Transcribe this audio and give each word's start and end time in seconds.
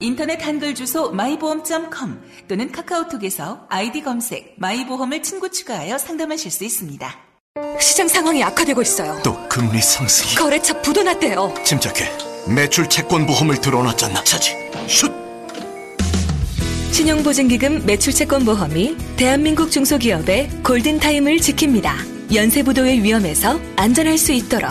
인터넷 0.00 0.44
한글 0.44 0.74
주소 0.74 1.10
마이보험.com 1.10 2.22
또는 2.48 2.72
카카오톡에서 2.72 3.66
아이디 3.68 4.02
검색 4.02 4.54
마이보험을 4.58 5.22
친구 5.22 5.50
추가하여 5.50 5.98
상담하실 5.98 6.50
수 6.50 6.64
있습니다. 6.64 7.14
시장 7.80 8.08
상황이 8.08 8.42
악화되고 8.42 8.82
있어요. 8.82 9.20
또 9.22 9.48
금리 9.48 9.80
상승이 9.80 10.34
거래처 10.34 10.80
부도 10.82 11.02
났대요. 11.02 11.54
침착해 11.64 12.10
매출 12.48 12.88
채권 12.88 13.26
보험을 13.26 13.60
들어놨잖아 13.60 14.24
차지 14.24 14.54
슛 14.88 15.12
신용보증기금 16.92 17.86
매출채권보험이 17.86 18.96
대한민국 19.16 19.70
중소기업의 19.70 20.50
골든타임을 20.62 21.36
지킵니다. 21.36 22.34
연쇄부도의 22.34 23.02
위험에서 23.02 23.58
안전할 23.76 24.18
수 24.18 24.32
있도록 24.32 24.70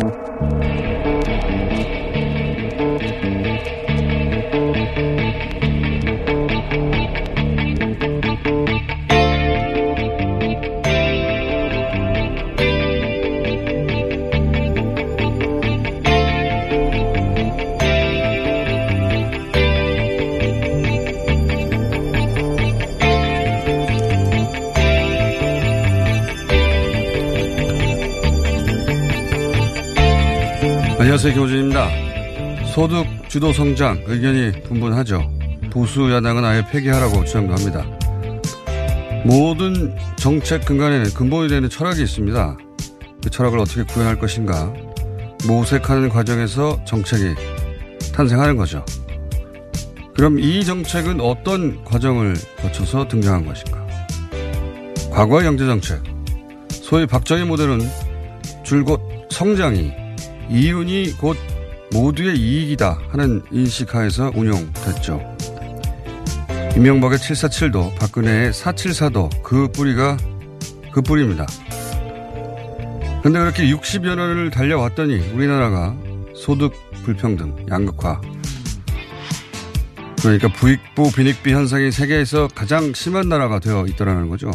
안녕하세요. 31.23 31.45
교진입니다. 31.45 32.65
소득 32.73 33.05
주도 33.29 33.53
성장 33.53 34.01
의견이 34.07 34.63
분분하죠. 34.63 35.21
보수 35.69 36.11
야당은 36.11 36.43
아예 36.43 36.65
폐기하라고 36.65 37.23
주장도 37.25 37.53
합니다. 37.53 37.85
모든 39.23 39.95
정책 40.15 40.65
근간에는 40.65 41.13
근본이 41.13 41.47
되는 41.49 41.69
철학이 41.69 42.01
있습니다. 42.01 42.57
그 43.23 43.29
철학을 43.29 43.59
어떻게 43.59 43.83
구현할 43.83 44.17
것인가 44.17 44.73
모색하는 45.45 46.09
과정에서 46.09 46.83
정책이 46.85 47.35
탄생하는 48.15 48.57
거죠. 48.57 48.83
그럼 50.15 50.39
이 50.39 50.65
정책은 50.65 51.21
어떤 51.21 51.83
과정을 51.83 52.33
거쳐서 52.63 53.07
등장한 53.07 53.45
것인가? 53.45 53.85
과거의 55.11 55.43
경제정책, 55.43 56.01
소위 56.71 57.05
박정희 57.05 57.43
모델은 57.43 57.79
줄곧 58.63 58.99
성장이 59.29 60.00
이윤이 60.51 61.13
곧 61.17 61.37
모두의 61.93 62.37
이익이다 62.37 62.99
하는 63.09 63.41
인식하에서 63.51 64.33
운용됐죠. 64.35 65.37
이명박의 66.75 67.19
747도 67.19 67.95
박근혜의 67.97 68.51
474도 68.51 69.43
그 69.43 69.69
뿌리가 69.71 70.17
그 70.91 71.01
뿌리입니다. 71.01 71.45
근데 73.23 73.39
그렇게 73.39 73.63
60여 73.63 74.15
년을 74.15 74.49
달려왔더니 74.49 75.19
우리나라가 75.33 75.95
소득 76.35 76.73
불평등, 77.03 77.65
양극화 77.69 78.19
그러니까 80.21 80.49
부익부 80.49 81.11
빈익비 81.15 81.51
현상이 81.51 81.91
세계에서 81.91 82.49
가장 82.53 82.93
심한 82.93 83.29
나라가 83.29 83.59
되어 83.59 83.85
있더라는 83.87 84.27
거죠. 84.27 84.51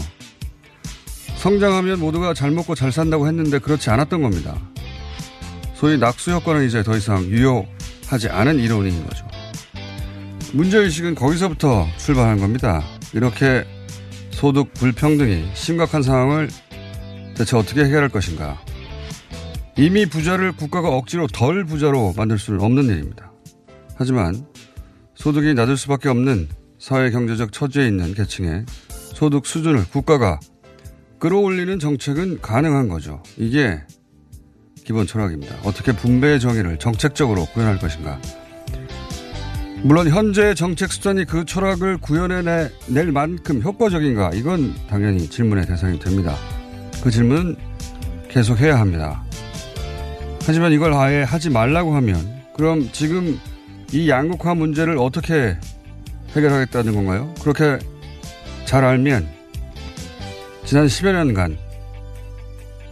성장하면 1.37 2.01
모두가 2.01 2.35
잘 2.35 2.51
먹고 2.51 2.75
잘 2.75 2.93
산다고 2.93 3.27
했는데 3.27 3.59
그렇지 3.59 3.89
않았던 3.89 4.23
겁니다. 4.23 4.57
소위 5.77 5.99
낙수 5.99 6.33
효과는 6.33 6.67
이제 6.67 6.83
더 6.83 6.97
이상 6.97 7.23
유효하지 7.25 8.31
않은 8.31 8.59
이론인 8.59 9.07
거죠. 9.07 9.27
문제의식은 10.55 11.15
거기서부터 11.15 11.87
출발한 11.99 12.39
겁니다. 12.39 12.83
이렇게 13.13 13.65
소득 14.31 14.73
불평등이 14.73 15.51
심각한 15.55 16.03
상황을 16.03 16.49
대체 17.37 17.57
어떻게 17.57 17.85
해결할 17.85 18.09
것인가. 18.09 18.59
이미 19.77 20.07
부자를 20.07 20.53
국가가 20.53 20.89
억지로 20.89 21.27
덜 21.27 21.67
부자로 21.67 22.15
만들 22.17 22.39
수는 22.39 22.61
없는 22.61 22.85
일입니다. 22.85 23.31
하지만 23.97 24.47
소득이 25.15 25.53
낮을 25.53 25.77
수밖에 25.77 26.09
없는 26.09 26.49
사회 26.79 27.11
경제적 27.11 27.53
처지에 27.53 27.87
있는 27.87 28.15
계층의 28.15 28.65
소득 28.89 29.45
수준을 29.45 29.91
국가가 29.91 30.41
끌어올리는 31.19 31.79
정책은 31.79 32.41
가능한 32.41 32.89
거죠. 32.89 33.23
이게 33.37 33.83
기본 34.87 35.05
철학입니다. 35.05 35.57
어떻게 35.65 35.91
분배의 35.91 36.39
정의를 36.39 36.79
정책적으로 36.79 37.47
구현할 37.47 37.79
것인가. 37.79 38.21
물론 39.83 40.09
현재 40.09 40.55
정책 40.55 40.93
수단이 40.93 41.25
그 41.25 41.45
철학을 41.45 41.99
구현해낼 41.99 42.71
만큼 43.13 43.61
효과적인가 43.63 44.31
이건 44.35 44.75
당연히 44.89 45.29
질문의 45.29 45.67
대상이 45.67 45.99
됩니다. 45.99 46.37
그 47.03 47.11
질문 47.11 47.57
계속 48.29 48.61
해야 48.61 48.79
합니다. 48.79 49.25
하지만 50.47 50.71
이걸 50.71 50.95
아예 50.95 51.25
하지 51.25 51.51
말라고 51.51 51.95
하면 51.97 52.43
그럼 52.55 52.89
지금 52.93 53.41
이 53.93 54.09
양극화 54.09 54.55
문제를 54.55 54.99
어떻게 54.99 55.57
해결하겠다는 56.37 56.95
건가요? 56.95 57.35
그렇게 57.43 57.79
잘 58.67 58.85
알면 58.85 59.29
지난 60.65 60.87
10여 60.87 61.13
년간 61.13 61.66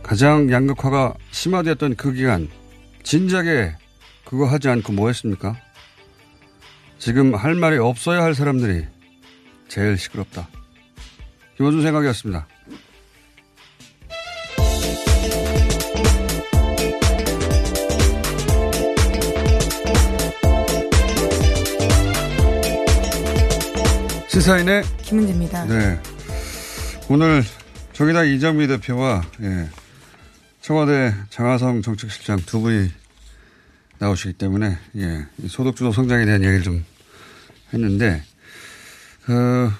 가장 0.05 0.51
양극화가 0.51 1.15
심화되었던 1.31 1.97
그 1.97 2.13
기간 2.13 2.49
진작에 3.03 3.75
그거 4.25 4.45
하지 4.45 4.69
않고 4.69 4.93
뭐 4.93 5.09
했습니까? 5.09 5.57
지금 6.99 7.35
할 7.35 7.55
말이 7.55 7.79
없어야 7.79 8.23
할 8.23 8.35
사람들이 8.35 8.87
제일 9.67 9.97
시끄럽다. 9.97 10.47
김원준 11.57 11.83
생각이었습니다. 11.83 12.47
시사인의 24.29 24.83
김은지입니다. 25.03 25.65
네. 25.65 25.99
오늘 27.09 27.43
정의당 27.93 28.29
이정미 28.29 28.67
대표와 28.67 29.23
예, 29.43 29.69
청와대 30.65 31.13
장하성 31.29 31.83
정책실장 31.83 32.39
두 32.47 32.63
분이 32.63 32.89
나오시기 33.99 34.33
때문에 34.33 34.79
예, 34.97 35.27
소득주도 35.47 35.93
성장에 35.93 36.25
대한 36.25 36.43
얘기를 36.43 36.63
좀 36.63 36.83
했는데 37.75 38.23
어, 39.29 39.71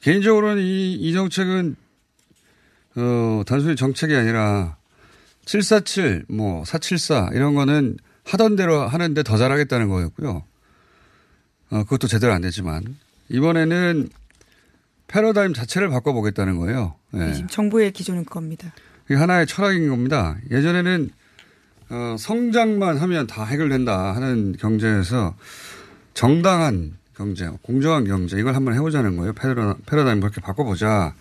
개인적으로는 0.00 0.60
이, 0.60 0.94
이 0.94 1.12
정책은 1.12 1.76
어, 2.96 3.42
단순히 3.46 3.76
정책이 3.76 4.16
아니라 4.16 4.76
747, 5.44 6.24
뭐, 6.28 6.64
474, 6.64 7.30
이런 7.34 7.54
거는 7.54 7.96
하던 8.24 8.56
대로 8.56 8.80
하는데 8.80 9.22
더 9.22 9.36
잘하겠다는 9.36 9.88
거였고요. 9.88 10.42
어, 11.70 11.84
그것도 11.84 12.08
제대로 12.08 12.32
안 12.32 12.42
되지만. 12.42 12.96
이번에는 13.28 14.08
패러다임 15.06 15.54
자체를 15.54 15.88
바꿔보겠다는 15.88 16.58
거예요. 16.58 16.96
네. 17.12 17.32
지금 17.32 17.48
정부의 17.48 17.92
기조는 17.92 18.24
그겁니다. 18.24 18.72
이게 19.06 19.14
하나의 19.14 19.46
철학인 19.46 19.88
겁니다. 19.88 20.36
예전에는, 20.50 21.10
어, 21.90 22.16
성장만 22.18 22.98
하면 22.98 23.26
다 23.26 23.44
해결된다 23.44 24.14
하는 24.14 24.56
경제에서 24.58 25.34
정당한 26.14 26.96
경제, 27.16 27.50
공정한 27.62 28.04
경제, 28.04 28.38
이걸 28.38 28.54
한번 28.54 28.74
해보자는 28.74 29.16
거예요. 29.16 29.32
패러다, 29.34 29.76
패러다임 29.86 30.20
그렇게 30.20 30.40
바꿔보자. 30.40 31.14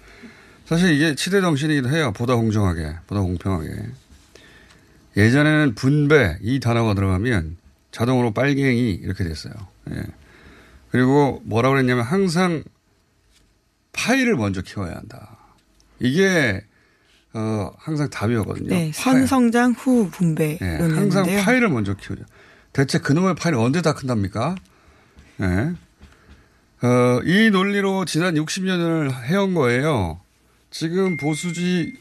사실 0.66 0.94
이게 0.94 1.16
치대 1.16 1.42
정신이기도 1.42 1.90
해요. 1.90 2.14
보다 2.16 2.36
공정하게, 2.36 2.96
보다 3.08 3.22
공평하게. 3.22 3.70
예전에는 5.18 5.76
분배 5.76 6.38
이 6.42 6.60
단어가 6.62 6.94
들어가면 6.94 7.58
자동으로 7.92 8.32
빨갱이 8.32 8.92
이렇게 8.92 9.26
됐어요. 9.26 9.54
예. 9.92 10.02
그리고 10.92 11.42
뭐라고 11.44 11.74
그랬냐면 11.74 12.06
항상 12.06 12.64
파이를 13.92 14.36
먼저 14.36 14.62
키워야 14.62 14.96
한다. 14.96 15.38
이게 16.00 16.64
어 17.34 17.72
항상 17.78 18.10
답이었거든요. 18.10 18.68
네, 18.70 18.92
선성장 18.94 19.72
후 19.78 20.10
분배. 20.12 20.58
예, 20.62 20.66
항상 20.66 21.26
파이를 21.26 21.70
먼저 21.70 21.94
키우자. 21.94 22.24
대체 22.74 23.00
그놈의 23.00 23.36
파이를 23.36 23.58
언제 23.60 23.82
다 23.82 23.94
큰답니까? 23.94 24.56
예. 25.42 25.74
어, 26.84 27.22
이 27.24 27.50
논리로 27.52 28.06
지난 28.06 28.36
60년을 28.36 29.14
해온 29.26 29.54
거예요. 29.54 30.20
지금 30.72 31.16
보수지 31.18 31.94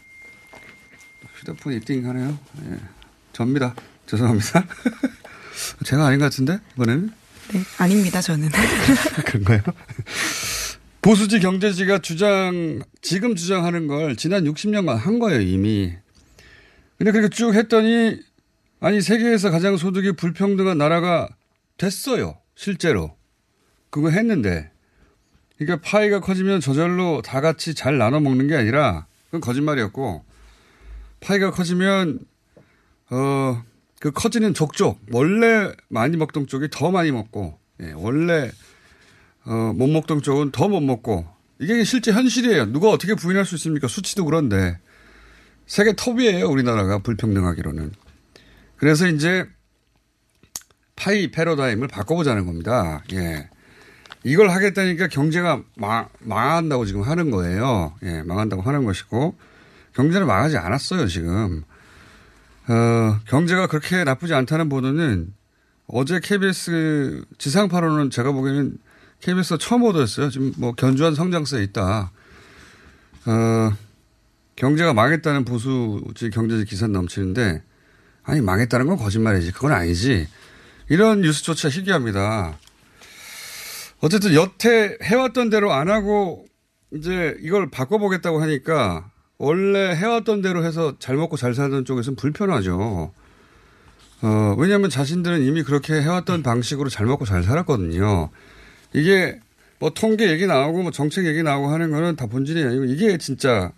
휴대폰이 1.35 1.81
띵 1.81 2.06
하네요. 2.09 2.38
예. 2.71 2.79
접니다. 3.32 3.75
죄송합니다. 4.06 4.65
제가 5.85 6.06
아닌 6.06 6.19
것 6.19 6.27
같은데, 6.27 6.59
이번에는? 6.75 7.11
네, 7.53 7.61
아닙니다, 7.79 8.21
저는. 8.21 8.49
그런가요? 9.27 9.61
보수지 11.02 11.41
경제지가 11.41 12.00
주장, 12.00 12.81
지금 13.00 13.35
주장하는 13.35 13.87
걸 13.87 14.17
지난 14.17 14.44
60년간 14.44 14.97
한 14.97 15.19
거예요, 15.19 15.41
이미. 15.41 15.94
근데 16.99 17.12
그렇게 17.12 17.31
쭉 17.31 17.55
했더니, 17.55 18.20
아니, 18.81 19.00
세계에서 19.00 19.50
가장 19.50 19.76
소득이 19.76 20.12
불평등한 20.12 20.76
나라가 20.76 21.29
됐어요, 21.79 22.38
실제로. 22.55 23.17
그거 23.88 24.11
했는데. 24.11 24.70
그러니까 25.56 25.81
파이가 25.88 26.20
커지면 26.20 26.61
저절로 26.61 27.23
다 27.23 27.41
같이 27.41 27.75
잘 27.75 27.96
나눠 27.96 28.20
먹는 28.20 28.46
게 28.49 28.56
아니라, 28.56 29.06
그건 29.26 29.41
거짓말이었고, 29.41 30.25
파이가 31.20 31.50
커지면 31.50 32.20
어, 33.11 33.62
그 34.00 34.11
커지는 34.12 34.55
족족, 34.55 35.00
원래 35.11 35.73
많이 35.88 36.17
먹던 36.17 36.46
쪽이 36.46 36.69
더 36.70 36.91
많이 36.91 37.11
먹고, 37.11 37.58
예, 37.82 37.93
원래, 37.93 38.50
어, 39.45 39.73
못 39.75 39.89
먹던 39.89 40.23
쪽은 40.23 40.51
더 40.53 40.69
못 40.69 40.81
먹고, 40.81 41.27
이게 41.59 41.85
실제 41.85 42.13
현실이에요. 42.13 42.73
누가 42.73 42.89
어떻게 42.91 43.15
부인할 43.15 43.45
수 43.45 43.55
있습니까? 43.57 43.89
수치도 43.89 44.25
그런데. 44.25 44.79
세계 45.67 45.93
톱이에요, 45.93 46.49
우리나라가 46.49 46.99
불평등하기로는. 46.99 47.93
그래서 48.77 49.07
이제 49.07 49.47
파이 50.97 51.31
패러다임을 51.31 51.89
바꿔보자는 51.89 52.47
겁니다. 52.47 53.03
예. 53.13 53.49
이걸 54.25 54.51
하겠다니까 54.51 55.09
경제가 55.09 55.63
망, 55.77 56.09
망한다고 56.21 56.85
지금 56.87 57.03
하는 57.03 57.31
거예요. 57.31 57.95
예, 58.03 58.23
망한다고 58.23 58.63
하는 58.63 58.85
것이고, 58.85 59.35
경제는 59.95 60.27
망하지 60.27 60.57
않았어요, 60.57 61.07
지금. 61.07 61.63
어, 62.69 63.19
경제가 63.27 63.67
그렇게 63.67 64.05
나쁘지 64.05 64.35
않다는 64.35 64.69
보도는 64.69 65.33
어제 65.87 66.21
KBS 66.23 67.25
지상파로는 67.39 68.11
제가 68.11 68.33
보기에는 68.33 68.79
KBS가 69.20 69.58
처음 69.58 69.82
보도했어요. 69.82 70.31
지금 70.31 70.52
뭐 70.56 70.72
견주한 70.72 71.14
성장세에 71.14 71.62
있다. 71.64 72.11
어, 73.26 73.72
경제가 74.56 74.94
망했다는 74.94 75.44
보수지 75.44 76.31
경제지 76.31 76.64
기사 76.64 76.87
넘치는데 76.87 77.62
아니 78.22 78.40
망했다는 78.40 78.87
건 78.87 78.96
거짓말이지. 78.96 79.52
그건 79.52 79.72
아니지. 79.72 80.26
이런 80.88 81.20
뉴스조차 81.20 81.69
희귀합니다. 81.69 82.58
어쨌든 84.00 84.34
여태 84.34 84.96
해왔던 85.02 85.50
대로 85.50 85.72
안 85.72 85.88
하고 85.88 86.46
이제 86.93 87.37
이걸 87.40 87.70
바꿔보겠다고 87.70 88.40
하니까 88.43 89.11
원래 89.38 89.94
해왔던 89.94 90.43
대로 90.43 90.64
해서 90.64 90.96
잘 90.99 91.17
먹고 91.17 91.37
잘 91.37 91.55
살던 91.55 91.84
쪽에서는 91.84 92.17
불편하죠. 92.17 93.12
어, 94.22 94.55
왜냐하면 94.58 94.90
자신들은 94.90 95.43
이미 95.43 95.62
그렇게 95.62 95.94
해왔던 95.94 96.43
방식으로 96.43 96.88
잘 96.88 97.06
먹고 97.06 97.25
잘 97.25 97.43
살았거든요. 97.43 98.31
이게 98.93 99.39
뭐 99.79 99.91
통계 99.91 100.31
얘기 100.31 100.47
나오고 100.47 100.83
뭐 100.83 100.91
정책 100.91 101.27
얘기 101.27 101.43
나오고 101.43 101.69
하는 101.69 101.91
거는 101.91 102.17
다 102.17 102.27
본질이 102.27 102.63
아니고 102.63 102.85
이게 102.85 103.19
진짜 103.19 103.73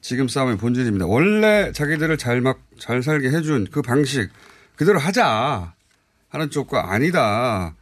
지금 0.00 0.28
싸움의 0.28 0.58
본질입니다. 0.58 1.06
원래 1.06 1.72
자기들을 1.72 2.16
잘 2.18 2.40
막, 2.40 2.60
잘 2.78 3.02
살게 3.02 3.30
해준 3.30 3.66
그 3.70 3.82
방식 3.82 4.28
그대로 4.76 4.98
하자 4.98 5.74
하는 6.28 6.50
쪽과 6.50 6.92
아니다. 6.92 7.74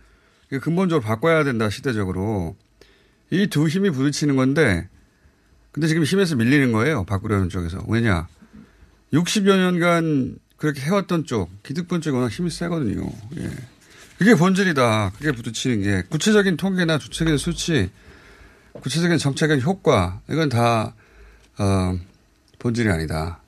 이거 0.50 0.60
근본적으로 0.60 1.04
바꿔야 1.04 1.44
된다, 1.44 1.68
시대적으로. 1.70 2.56
이 3.30 3.46
두 3.46 3.68
힘이 3.68 3.90
부딪히는 3.90 4.36
건데 4.36 4.88
근데 5.70 5.86
지금 5.86 6.02
힘에서 6.02 6.34
밀리는 6.34 6.72
거예요. 6.72 7.04
바꾸려는 7.04 7.50
쪽에서. 7.50 7.84
왜냐. 7.88 8.26
60여 9.12 9.56
년간 9.56 10.38
그렇게 10.56 10.80
해왔던 10.80 11.24
쪽, 11.24 11.50
기득권 11.62 12.00
쪽이 12.00 12.16
워낙 12.16 12.30
힘이 12.30 12.50
세거든요. 12.50 13.08
예. 13.38 13.50
그게 14.18 14.34
본질이다. 14.34 15.12
그게 15.16 15.30
부딪히는 15.30 15.82
게. 15.82 16.02
구체적인 16.08 16.56
통계나 16.56 16.98
주체적인 16.98 17.38
수치, 17.38 17.88
구체적인 18.72 19.16
정책의 19.16 19.62
효과, 19.62 20.20
이건 20.28 20.48
다, 20.48 20.94
어, 21.58 21.98
본질이 22.58 22.88
아니다. 22.90 23.40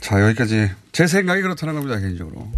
자, 0.00 0.20
여기까지. 0.20 0.70
제 0.90 1.06
생각이 1.06 1.42
그렇다는 1.42 1.74
겁니다, 1.74 1.98
개인적으로. 2.00 2.50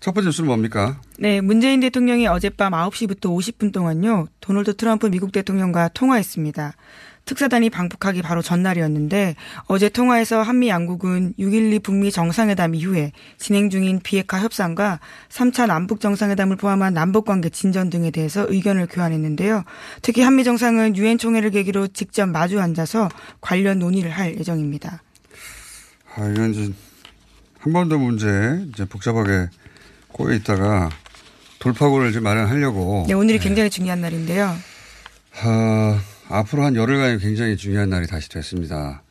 첫 0.00 0.12
번째 0.14 0.28
뉴스는 0.28 0.48
뭡니까? 0.48 1.00
네, 1.18 1.40
문재인 1.42 1.80
대통령이 1.80 2.26
어젯밤 2.26 2.72
9시부터 2.72 3.26
50분 3.26 3.72
동안요, 3.72 4.28
도널드 4.40 4.76
트럼프 4.76 5.06
미국 5.06 5.32
대통령과 5.32 5.88
통화했습니다. 5.88 6.74
특사단이 7.24 7.70
방북하기 7.70 8.22
바로 8.22 8.42
전날이었는데 8.42 9.36
어제 9.66 9.88
통화에서 9.88 10.42
한미 10.42 10.68
양국은 10.68 11.34
6.12 11.38 11.82
북미 11.82 12.10
정상회담 12.10 12.74
이후에 12.74 13.12
진행 13.38 13.70
중인 13.70 14.00
비핵화 14.02 14.40
협상과 14.40 15.00
3차 15.28 15.66
남북 15.66 16.00
정상회담을 16.00 16.56
포함한 16.56 16.94
남북 16.94 17.24
관계 17.24 17.48
진전 17.48 17.90
등에 17.90 18.10
대해서 18.10 18.44
의견을 18.48 18.86
교환했는데요. 18.88 19.64
특히 20.02 20.22
한미 20.22 20.44
정상은 20.44 20.96
유엔 20.96 21.18
총회를 21.18 21.50
계기로 21.50 21.88
직접 21.88 22.26
마주 22.26 22.60
앉아서 22.60 23.08
관련 23.40 23.78
논의를 23.78 24.10
할 24.10 24.36
예정입니다. 24.36 25.02
아, 26.14 26.28
이건 26.28 26.52
이제 26.52 26.72
한번더 27.60 27.98
문제 27.98 28.66
이제 28.72 28.84
복잡하게 28.84 29.48
꼬여 30.08 30.34
있다가 30.34 30.90
돌파구를 31.60 32.10
이제 32.10 32.20
마련하려고. 32.20 33.04
네, 33.06 33.14
오늘이 33.14 33.38
굉장히 33.38 33.70
중요한 33.70 34.00
날인데요. 34.00 34.56
어, 35.44 35.98
앞으로 36.32 36.64
한 36.64 36.74
열흘간이 36.76 37.18
굉장히 37.18 37.56
중요한 37.56 37.90
날이 37.90 38.06
다시 38.06 38.28
됐습니다. 38.28 39.02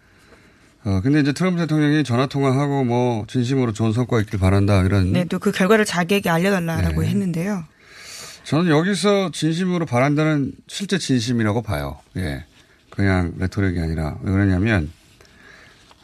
어, 0.83 0.99
근데 1.03 1.19
이제 1.19 1.31
트럼프 1.31 1.59
대통령이 1.61 2.03
전화 2.03 2.25
통화하고 2.25 2.83
뭐 2.83 3.25
진심으로 3.27 3.71
좋은 3.73 3.91
성과 3.93 4.19
있길 4.21 4.39
바란다 4.39 4.81
이런. 4.83 5.11
네, 5.13 5.25
또 5.25 5.37
그 5.37 5.51
결과를 5.51 5.85
자기에게 5.85 6.29
알려달라고 6.29 7.01
네. 7.01 7.07
했는데요. 7.09 7.63
저는 8.43 8.71
여기서 8.71 9.29
진심으로 9.31 9.85
바란다는 9.85 10.53
실제 10.67 10.97
진심이라고 10.97 11.61
봐요. 11.61 11.99
예. 12.17 12.43
그냥 12.89 13.33
레토릭이 13.37 13.79
아니라. 13.79 14.17
왜 14.23 14.31
그러냐면, 14.31 14.91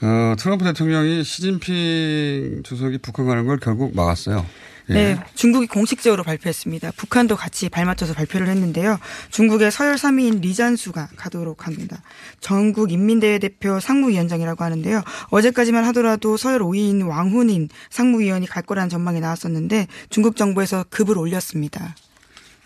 어, 0.01 0.35
트럼프 0.37 0.63
대통령이 0.63 1.23
시진핑 1.23 2.61
주석이 2.63 2.99
북한 2.99 3.25
가는 3.25 3.45
걸 3.47 3.57
결국 3.57 3.95
막았어요. 3.95 4.45
예. 4.89 4.93
네, 4.93 5.19
중국이 5.35 5.67
공식적으로 5.67 6.23
발표했습니다. 6.23 6.91
북한도 6.95 7.35
같이 7.35 7.69
발맞춰서 7.69 8.13
발표를 8.13 8.47
했는데요. 8.47 8.99
중국의 9.31 9.71
서열 9.71 9.95
3위인 9.95 10.41
리잔수가 10.41 11.09
가도록 11.15 11.67
합니다. 11.67 12.01
전국 12.39 12.91
인민대회 12.91 13.39
대표 13.39 13.79
상무위원장이라고 13.79 14.63
하는데요. 14.63 15.03
어제까지만 15.29 15.83
하더라도 15.85 16.37
서열 16.37 16.61
5위인 16.61 17.07
왕훈인 17.07 17.69
상무위원이 17.89 18.47
갈 18.47 18.63
거라는 18.63 18.89
전망이 18.89 19.19
나왔었는데 19.19 19.87
중국 20.09 20.35
정부에서 20.35 20.85
급을 20.89 21.17
올렸습니다. 21.17 21.95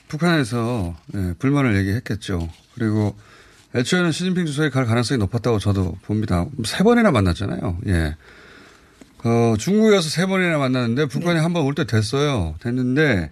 북한에서 0.07 0.95
예, 1.15 1.33
불만을 1.39 1.77
얘기했겠죠. 1.77 2.49
그리고 2.75 3.15
애초에는 3.73 4.11
시진핑 4.11 4.45
주석이 4.45 4.69
갈 4.69 4.85
가능성이 4.85 5.17
높았다고 5.19 5.59
저도 5.59 5.95
봅니다. 6.03 6.45
세 6.65 6.83
번이나 6.83 7.11
만났잖아요. 7.11 7.77
예. 7.87 8.15
어, 9.23 9.55
중국에 9.57 9.95
가서 9.95 10.09
세 10.09 10.25
번이나 10.25 10.57
만났는데 10.57 11.05
북한이 11.07 11.39
한번 11.39 11.63
올 11.63 11.75
때 11.75 11.85
됐어요. 11.85 12.55
됐는데 12.59 13.31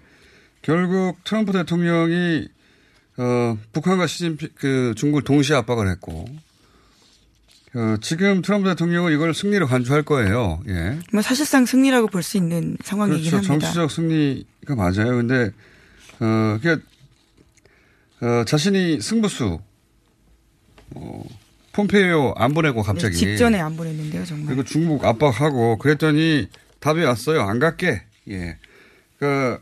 결국 0.61 1.23
트럼프 1.23 1.51
대통령이 1.51 2.47
어, 3.17 3.57
북한과 3.73 4.07
시진핑 4.07 4.49
그 4.55 4.93
중국을 4.95 5.23
동시에 5.23 5.55
압박을 5.57 5.89
했고 5.89 6.25
어, 7.75 7.95
지금 8.01 8.41
트럼프 8.41 8.67
대통령은 8.69 9.13
이걸 9.13 9.33
승리로 9.33 9.67
간주할 9.67 10.03
거예요. 10.03 10.61
예. 10.67 10.99
뭐 11.11 11.21
사실상 11.21 11.65
승리라고 11.65 12.07
볼 12.07 12.23
수 12.23 12.37
있는 12.37 12.77
상황이긴 12.83 13.29
그렇죠. 13.31 13.47
합니다. 13.53 13.67
정치적 13.67 13.91
승리가 13.91 14.75
맞아요. 14.75 15.15
근데 15.17 15.51
어, 16.19 16.57
그게 16.61 16.77
어, 18.21 18.43
자신이 18.45 19.01
승부수 19.01 19.59
어, 20.95 21.23
폼페이오 21.79 22.33
안 22.35 22.53
보내고 22.53 22.81
갑자기 22.83 23.13
네, 23.13 23.19
직전에 23.19 23.59
안 23.59 23.75
보냈는데요, 23.77 24.25
정말. 24.25 24.47
그리고 24.47 24.63
중국 24.63 25.05
압박하고 25.05 25.77
그랬더니 25.77 26.47
답이 26.79 27.03
왔어요. 27.03 27.41
안 27.41 27.59
갈게. 27.59 28.03
예. 28.29 28.57
그러니까 29.17 29.61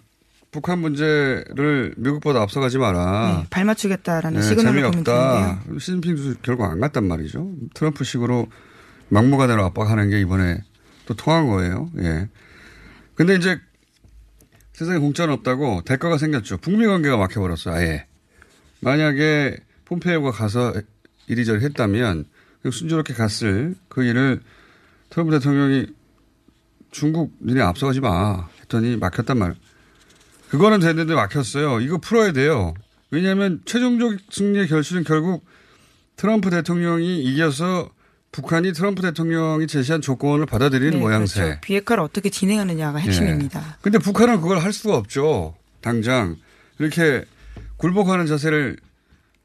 북한 0.52 0.80
문제를 0.80 1.94
미국보다 1.98 2.42
앞서가지 2.42 2.78
마라. 2.80 3.42
네, 3.42 3.48
발 3.50 3.66
맞추겠다라는 3.66 4.40
네, 4.40 4.48
시그널을 4.48 4.82
보면 4.82 4.92
재미없다. 5.04 5.46
되는데요. 5.60 5.80
시진핑 5.80 6.16
주석 6.16 6.42
결국 6.42 6.66
안 6.66 6.80
갔단 6.80 7.08
말이죠. 7.08 7.52
트럼프식으로 7.74 8.48
막무가내로 9.10 9.64
압박하는 9.66 10.10
게 10.10 10.20
이번에 10.20 10.64
또 11.06 11.14
통한 11.14 11.48
거예요. 11.48 11.90
예. 12.00 12.28
근데 13.16 13.36
이제 13.36 13.60
세상에 14.74 15.00
공짜는 15.00 15.34
없다고 15.36 15.82
대가가 15.86 16.18
생겼죠. 16.18 16.58
북미 16.58 16.86
관계가 16.88 17.18
막혀버렸어요. 17.18 17.76
아예. 17.76 18.06
만약에 18.80 19.58
폼페이오가 19.86 20.32
가서 20.32 20.74
이리저리 21.28 21.64
했다면 21.64 22.26
순조롭게 22.70 23.14
갔을 23.14 23.76
그 23.88 24.04
일을 24.04 24.42
트럼프 25.10 25.32
대통령이 25.32 25.88
중국 26.92 27.34
니네 27.42 27.62
앞서가지 27.62 28.00
마 28.00 28.48
했더니 28.62 28.98
막혔단 28.98 29.38
말. 29.38 29.56
그거는 30.50 30.80
됐는데 30.80 31.14
막혔어요. 31.14 31.82
이거 31.82 31.98
풀어야 31.98 32.32
돼요. 32.32 32.74
왜냐하면 33.12 33.62
최종적 33.66 34.20
승리의 34.30 34.68
결실은 34.68 35.04
결국 35.04 35.46
트럼프 36.16 36.50
대통령이 36.50 37.24
이겨서 37.24 37.90
북한이 38.32 38.74
트럼프 38.74 39.02
대통령이 39.02 39.68
제시한 39.68 40.02
조건을 40.02 40.46
받아들이는 40.46 40.92
네, 40.92 40.98
모양새. 40.98 41.42
그렇죠. 41.42 41.62
비핵화를 41.62 42.04
어떻게 42.04 42.30
진행하느냐가 42.30 43.00
핵심입니다. 43.00 43.60
예. 43.60 43.76
근데 43.82 43.98
북한은 43.98 44.42
그걸 44.42 44.60
할 44.60 44.74
수가 44.74 44.96
없죠. 44.96 45.56
당장. 45.82 46.36
이렇게 46.80 47.24
굴복하는 47.78 48.26
자세를 48.26 48.78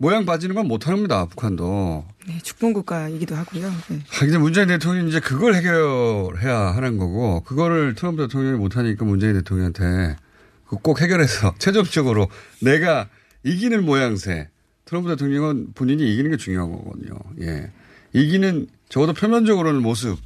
모양 0.03 0.27
빠지는 0.27 0.57
건 0.57 0.67
못합니다. 0.67 1.27
북한도. 1.27 2.05
네, 2.27 2.37
축봉국가이기도 2.43 3.37
하고요. 3.37 3.71
네. 3.89 4.01
아, 4.01 4.19
근데 4.19 4.37
문재인 4.37 4.67
대통령이 4.67 5.09
이제 5.09 5.21
그걸 5.21 5.55
해결해야 5.55 6.75
하는 6.75 6.99
거고, 6.99 7.45
그거를 7.45 7.95
트럼프 7.95 8.23
대통령이 8.23 8.59
못하니까 8.59 9.05
문재인 9.05 9.35
대통령한테 9.35 10.17
꼭 10.65 11.01
해결해서 11.01 11.55
최종적으로 11.63 12.27
내가 12.61 13.09
이기는 13.45 13.85
모양새. 13.85 14.49
트럼프 14.87 15.09
대통령은 15.11 15.69
본인이 15.75 16.13
이기는 16.13 16.33
게 16.33 16.37
중요한 16.37 16.73
거거든요. 16.73 17.15
예. 17.41 17.71
이기는 18.13 18.67
적어도 18.89 19.13
표면적으로는 19.13 19.83
모습. 19.83 20.19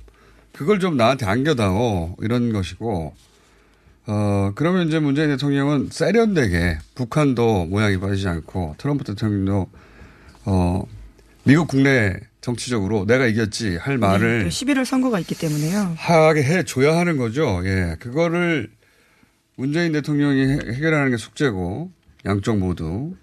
그걸 0.53 0.81
좀 0.81 0.97
나한테 0.97 1.27
안겨다오. 1.27 2.17
이런 2.23 2.51
것이고, 2.51 3.15
어, 4.07 4.53
그러면 4.55 4.87
이제 4.89 4.99
문재인 5.01 5.29
대통령은 5.31 5.89
세련되게 5.91 6.79
북한도 6.95 7.67
모양이 7.67 7.99
빠지지 7.99 8.29
않고 8.29 8.77
트럼프 8.79 9.05
대통령도, 9.05 9.69
어, 10.45 10.83
미국 11.45 11.67
국내 11.69 12.15
정치적으로 12.41 13.05
내가 13.07 13.27
이겼지 13.27 13.77
할 13.77 13.99
말을 13.99 14.45
네, 14.45 14.49
11월 14.49 14.85
선거가 14.85 15.19
있기 15.21 15.37
때문에요. 15.37 15.95
하게 15.97 16.43
해줘야 16.45 16.97
하는 16.97 17.17
거죠. 17.17 17.61
예. 17.65 17.97
그거를 17.99 18.71
문재인 19.57 19.93
대통령이 19.93 20.43
해- 20.47 20.59
해결하는 20.75 21.11
게 21.11 21.17
숙제고, 21.17 21.91
양쪽 22.25 22.59
모두. 22.59 23.15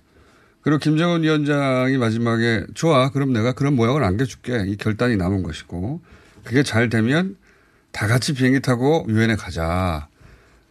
그리고 0.62 0.80
김정은 0.80 1.24
위원장이 1.24 1.98
마지막에 1.98 2.66
좋아. 2.74 3.12
그럼 3.12 3.32
내가 3.34 3.52
그런 3.54 3.76
모양을 3.76 4.04
안겨줄게. 4.04 4.64
이 4.68 4.78
결단이 4.78 5.16
남은 5.18 5.44
것이고. 5.44 6.02
그게 6.44 6.64
잘 6.64 6.90
되면 6.90 7.36
다 7.92 8.08
같이 8.08 8.34
비행기 8.34 8.62
타고 8.62 9.06
유엔에 9.10 9.36
가자. 9.36 10.08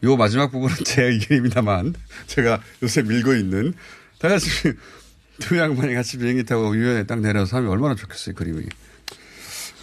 요 0.05 0.17
마지막 0.17 0.51
부분은 0.51 0.75
제 0.85 1.05
의견입니다만 1.05 1.95
제가 2.27 2.61
요새 2.83 3.03
밀고 3.03 3.35
있는 3.35 3.75
다 4.19 4.29
같이 4.29 4.49
두 5.39 5.59
양반이 5.59 5.95
같이 5.95 6.19
비행기 6.19 6.45
타고 6.45 6.77
유엔에 6.77 7.05
딱 7.05 7.21
내려서 7.21 7.57
하면 7.57 7.71
얼마나 7.71 7.95
좋겠어요. 7.95 8.35
그림이. 8.35 8.65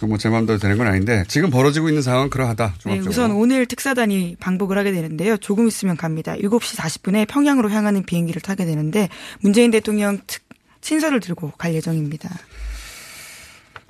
뭐제 0.06 0.30
마음대로 0.30 0.58
되는 0.58 0.78
건 0.78 0.86
아닌데 0.86 1.24
지금 1.28 1.50
벌어지고 1.50 1.88
있는 1.88 2.00
상황은 2.00 2.30
그러하다. 2.30 2.66
네, 2.68 2.78
종합적으로. 2.78 3.10
우선 3.10 3.32
오늘 3.32 3.66
특사단이 3.66 4.36
방북을 4.40 4.78
하게 4.78 4.92
되는데요. 4.92 5.36
조금 5.36 5.68
있으면 5.68 5.96
갑니다. 5.98 6.34
7시 6.36 6.78
40분에 6.78 7.28
평양으로 7.28 7.70
향하는 7.70 8.04
비행기를 8.04 8.40
타게 8.40 8.64
되는데 8.64 9.10
문재인 9.40 9.70
대통령 9.70 10.18
특, 10.26 10.42
친서를 10.80 11.20
들고 11.20 11.52
갈 11.58 11.74
예정입니다. 11.74 12.30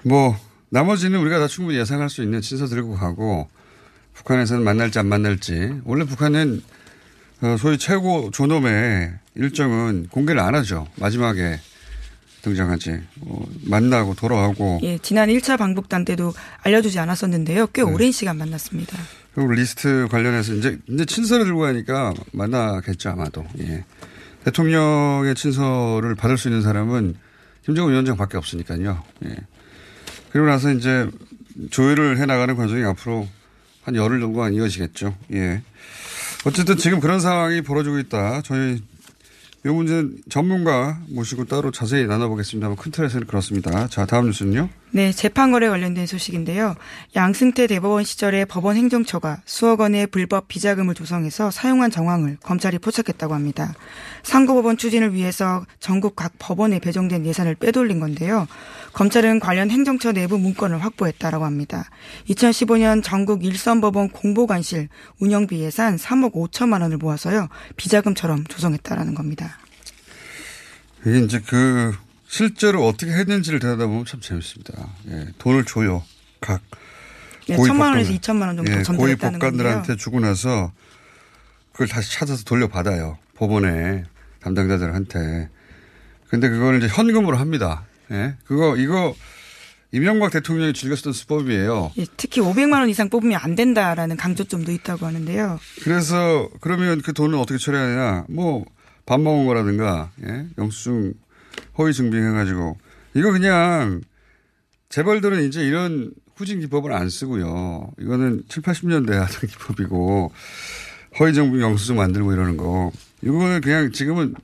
뭐 0.04 0.36
나머지는 0.70 1.20
우리가 1.20 1.38
다 1.38 1.46
충분히 1.46 1.78
예상할 1.78 2.10
수 2.10 2.22
있는 2.22 2.40
친서 2.40 2.66
들고 2.66 2.96
가고 2.96 3.48
북한에서는 4.20 4.62
만날지 4.62 4.98
안 4.98 5.06
만날지 5.06 5.80
원래 5.84 6.04
북한은 6.04 6.62
어, 7.42 7.56
소위 7.58 7.78
최고 7.78 8.30
존엄의 8.30 9.12
일정은 9.34 10.08
공개를 10.10 10.40
안 10.40 10.54
하죠 10.54 10.86
마지막에 10.96 11.58
등장하지 12.42 13.00
어, 13.22 13.44
만나고 13.64 14.14
돌아오고 14.14 14.80
예, 14.82 14.98
지난 14.98 15.28
1차 15.28 15.58
방북단 15.58 16.04
때도 16.04 16.32
알려주지 16.62 16.98
않았었는데요. 16.98 17.66
꽤 17.68 17.82
네. 17.82 17.90
오랜 17.90 18.12
시간 18.12 18.38
만났습니다. 18.38 18.96
그리고 19.34 19.52
리스트 19.52 20.08
관련해서 20.10 20.54
이제 20.54 20.78
이제 20.88 21.04
친서를 21.04 21.44
들고 21.44 21.60
가니까 21.60 22.14
만나겠죠 22.32 23.10
아마도 23.10 23.44
예. 23.58 23.84
대통령의 24.44 25.34
친서를 25.34 26.14
받을 26.14 26.38
수 26.38 26.48
있는 26.48 26.62
사람은 26.62 27.14
김정은 27.64 27.92
위원장 27.92 28.16
밖에 28.16 28.38
없으니까요. 28.38 29.02
예. 29.26 29.36
그리고 30.32 30.46
나서 30.46 30.72
이제 30.72 31.08
조율을 31.70 32.18
해 32.18 32.26
나가는 32.26 32.56
과정이 32.56 32.84
앞으로 32.84 33.28
한 33.82 33.96
열흘 33.96 34.20
정도가 34.20 34.50
이어지겠죠. 34.50 35.16
예. 35.32 35.62
어쨌든 36.44 36.76
지금 36.76 37.00
그런 37.00 37.20
상황이 37.20 37.60
벌어지고 37.62 37.98
있다. 37.98 38.42
저희 38.42 38.82
이 39.64 39.68
문제는 39.68 40.18
전문가 40.30 40.98
모시고 41.08 41.44
따로 41.44 41.70
자세히 41.70 42.06
나눠보겠습니다만 42.06 42.76
큰 42.76 42.92
틀에서는 42.92 43.26
그렇습니다. 43.26 43.88
자, 43.88 44.06
다음 44.06 44.26
뉴스는요. 44.26 44.70
네, 44.92 45.12
재판거래 45.12 45.68
관련된 45.68 46.06
소식인데요. 46.06 46.74
양승태 47.14 47.68
대법원 47.68 48.02
시절에 48.02 48.44
법원 48.44 48.76
행정처가 48.76 49.42
수억 49.44 49.80
원의 49.80 50.08
불법 50.08 50.48
비자금을 50.48 50.94
조성해서 50.94 51.52
사용한 51.52 51.92
정황을 51.92 52.38
검찰이 52.42 52.78
포착했다고 52.78 53.32
합니다. 53.32 53.72
상고법원 54.24 54.78
추진을 54.78 55.14
위해서 55.14 55.64
전국 55.78 56.16
각 56.16 56.32
법원에 56.40 56.80
배정된 56.80 57.24
예산을 57.24 57.54
빼돌린 57.54 58.00
건데요. 58.00 58.48
검찰은 58.92 59.38
관련 59.38 59.70
행정처 59.70 60.10
내부 60.10 60.38
문건을 60.38 60.82
확보했다라고 60.82 61.44
합니다. 61.44 61.88
2015년 62.28 63.02
전국 63.04 63.44
일선법원 63.44 64.10
공보관실 64.10 64.88
운영비 65.20 65.60
예산 65.60 65.96
3억 65.96 66.32
5천만 66.32 66.82
원을 66.82 66.96
모아서요. 66.96 67.48
비자금처럼 67.76 68.44
조성했다라는 68.44 69.14
겁니다. 69.14 69.56
이게 71.06 71.20
이제 71.20 71.40
그 71.46 71.94
실제로 72.30 72.86
어떻게 72.86 73.10
했는지를 73.10 73.58
들여다보면 73.58 74.04
참 74.04 74.20
재밌습니다. 74.20 74.72
예, 75.08 75.26
돈을 75.38 75.64
줘요. 75.64 76.04
각 76.40 76.62
네, 77.48 77.56
고위 77.56 77.66
천만 77.66 77.90
원에서 77.90 78.12
이천만 78.12 78.48
원 78.48 78.56
정도 78.56 78.70
예, 78.72 78.82
고위 78.96 79.16
법관들한테. 79.16 79.96
주고 79.96 80.20
나서 80.20 80.70
그걸 81.72 81.88
다시 81.88 82.12
찾아서 82.12 82.44
돌려받아요. 82.44 83.18
법원에 83.34 84.04
담당자들한테. 84.40 85.48
근데 86.28 86.48
그걸 86.48 86.78
이제 86.78 86.86
현금으로 86.86 87.36
합니다. 87.36 87.84
예, 88.12 88.36
그거 88.44 88.76
이거 88.76 89.12
이명박 89.90 90.30
대통령이 90.30 90.72
즐겨 90.72 90.94
쓰던 90.94 91.12
수법이에요. 91.12 91.90
예, 91.98 92.06
특히 92.16 92.40
500만 92.40 92.74
원 92.74 92.88
이상 92.88 93.10
뽑으면 93.10 93.40
안 93.42 93.56
된다라는 93.56 94.16
강조점도 94.16 94.70
있다고 94.70 95.04
하는데요. 95.04 95.58
그래서 95.82 96.48
그러면 96.60 97.02
그 97.02 97.12
돈을 97.12 97.36
어떻게 97.36 97.58
처리하느냐? 97.58 98.26
뭐 98.28 98.64
밥 99.10 99.20
먹은 99.20 99.44
거라든가 99.46 100.12
예? 100.24 100.46
영수증 100.56 101.14
허위 101.78 101.92
증빙해가지고 101.92 102.78
이거 103.14 103.32
그냥 103.32 104.00
재벌들은 104.88 105.44
이제 105.44 105.62
이런 105.64 106.12
후진 106.36 106.60
기법을 106.60 106.92
안 106.92 107.08
쓰고요. 107.08 107.92
이거는 108.00 108.44
7, 108.48 108.62
80년대 108.62 109.12
하던 109.12 109.50
기법이고 109.50 110.32
허위 111.18 111.34
증빙 111.34 111.60
영수증 111.60 111.96
만들고 111.96 112.32
이러는 112.32 112.56
거 112.56 112.92
이거는 113.22 113.60
그냥 113.60 113.92
지금은 113.92 114.34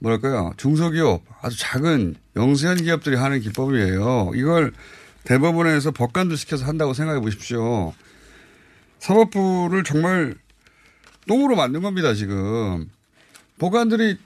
뭐랄까요 0.00 0.52
중소기업 0.56 1.22
아주 1.42 1.58
작은 1.58 2.14
영세한 2.36 2.78
기업들이 2.78 3.16
하는 3.16 3.40
기법이에요. 3.40 4.32
이걸 4.34 4.72
대법원에서 5.24 5.90
법관도 5.90 6.36
시켜서 6.36 6.64
한다고 6.64 6.94
생각해 6.94 7.20
보십시오. 7.20 7.92
사법부를 8.98 9.84
정말 9.84 10.34
똥으로 11.26 11.54
만든 11.54 11.82
겁니다, 11.82 12.14
지금. 12.14 12.88
법관들이 13.58 14.16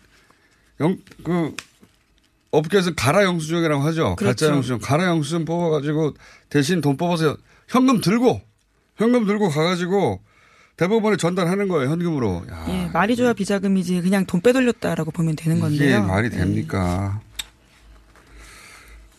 영, 0.81 0.97
그, 1.25 1.55
업계에서 2.53 2.95
가라 2.95 3.25
영수증이라고 3.25 3.83
하죠. 3.83 4.15
그렇죠. 4.17 4.47
가짜 4.47 4.55
영수증. 4.55 4.79
가라 4.79 5.07
영수증 5.07 5.45
뽑아가지고 5.45 6.15
대신 6.51 6.81
돈 6.81 6.97
뽑아서 6.97 7.37
현금 7.69 8.01
들고, 8.01 8.41
현금 8.97 9.27
들고 9.27 9.49
가가지고 9.49 10.21
대법원에 10.77 11.17
전달하는 11.17 11.69
거예요. 11.69 11.91
현금으로. 11.91 12.45
야, 12.51 12.67
예, 12.69 12.91
말이 12.93 13.17
좋아 13.17 13.33
비자금이지 13.33 14.03
그냥 14.03 14.27
돈 14.27 14.41
빼돌렸다라고 14.41 15.11
보면 15.11 15.37
되는 15.37 15.57
이게 15.57 15.63
건데요. 15.63 16.07
말이 16.07 16.31
됩니까? 16.31 17.21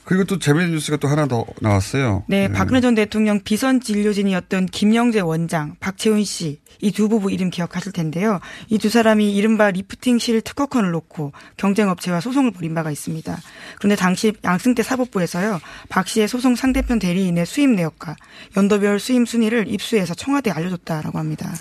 그리고 0.05 0.25
또 0.25 0.37
재미있는 0.37 0.73
뉴스가 0.75 0.97
또 0.97 1.07
하나 1.07 1.27
더 1.27 1.45
나왔어요. 1.61 2.23
네, 2.27 2.47
네. 2.47 2.53
박근혜 2.53 2.81
전 2.81 2.93
대통령 2.93 3.39
비선 3.41 3.79
진료진이었던 3.79 4.65
김영재 4.67 5.21
원장, 5.21 5.75
박채훈 5.79 6.23
씨, 6.25 6.59
이 6.81 6.91
두 6.91 7.07
부부 7.07 7.31
이름 7.31 7.49
기억하실 7.49 7.93
텐데요. 7.93 8.39
이 8.69 8.77
두 8.77 8.89
사람이 8.89 9.33
이른바 9.33 9.71
리프팅실 9.71 10.41
특허권을 10.41 10.91
놓고 10.91 11.31
경쟁업체와 11.55 12.19
소송을 12.19 12.51
벌인 12.51 12.73
바가 12.75 12.91
있습니다. 12.91 13.37
그런데 13.77 13.95
당시 13.95 14.33
양승태 14.43 14.83
사법부에서요, 14.83 15.61
박 15.87 16.07
씨의 16.07 16.27
소송 16.27 16.55
상대편 16.55 16.99
대리인의 16.99 17.45
수임 17.45 17.75
내역과 17.75 18.17
연도별 18.57 18.99
수임 18.99 19.25
순위를 19.25 19.67
입수해서 19.69 20.13
청와대에 20.13 20.51
알려줬다라고 20.51 21.17
합니다. 21.17 21.53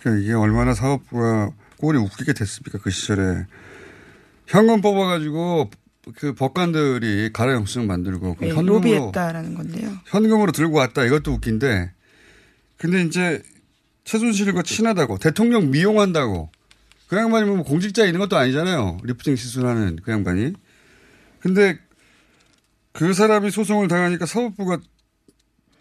그러니까 0.00 0.22
이게 0.22 0.34
얼마나 0.34 0.74
사업부가 0.74 1.50
꼴이 1.78 1.98
웃기게 1.98 2.34
됐습니까 2.34 2.78
그 2.78 2.90
시절에 2.90 3.46
현금 4.46 4.80
뽑아가지고 4.80 5.70
그 6.14 6.34
법관들이 6.34 7.30
가라 7.32 7.54
영수증 7.54 7.86
만들고 7.86 8.34
그 8.34 8.44
네, 8.44 8.50
현금으로 8.50 8.74
로비했다라는 8.76 9.54
건데요. 9.54 9.92
현금으로 10.06 10.52
들고 10.52 10.78
왔다 10.78 11.04
이것도 11.04 11.32
웃긴데 11.32 11.92
근데 12.76 13.02
이제 13.02 13.42
최순실과 14.04 14.62
친하다고 14.62 15.18
대통령 15.18 15.70
미용한다고 15.70 16.50
그 17.08 17.16
양반이 17.16 17.46
뭐 17.50 17.62
공직자에 17.64 18.06
있는 18.06 18.20
것도 18.20 18.36
아니잖아요 18.36 18.98
리프팅 19.02 19.34
시술하는 19.34 19.98
그 20.04 20.12
양반이 20.12 20.52
근데 21.40 21.78
그 22.92 23.12
사람이 23.12 23.50
소송을 23.50 23.88
당하니까 23.88 24.26
사법부가 24.26 24.78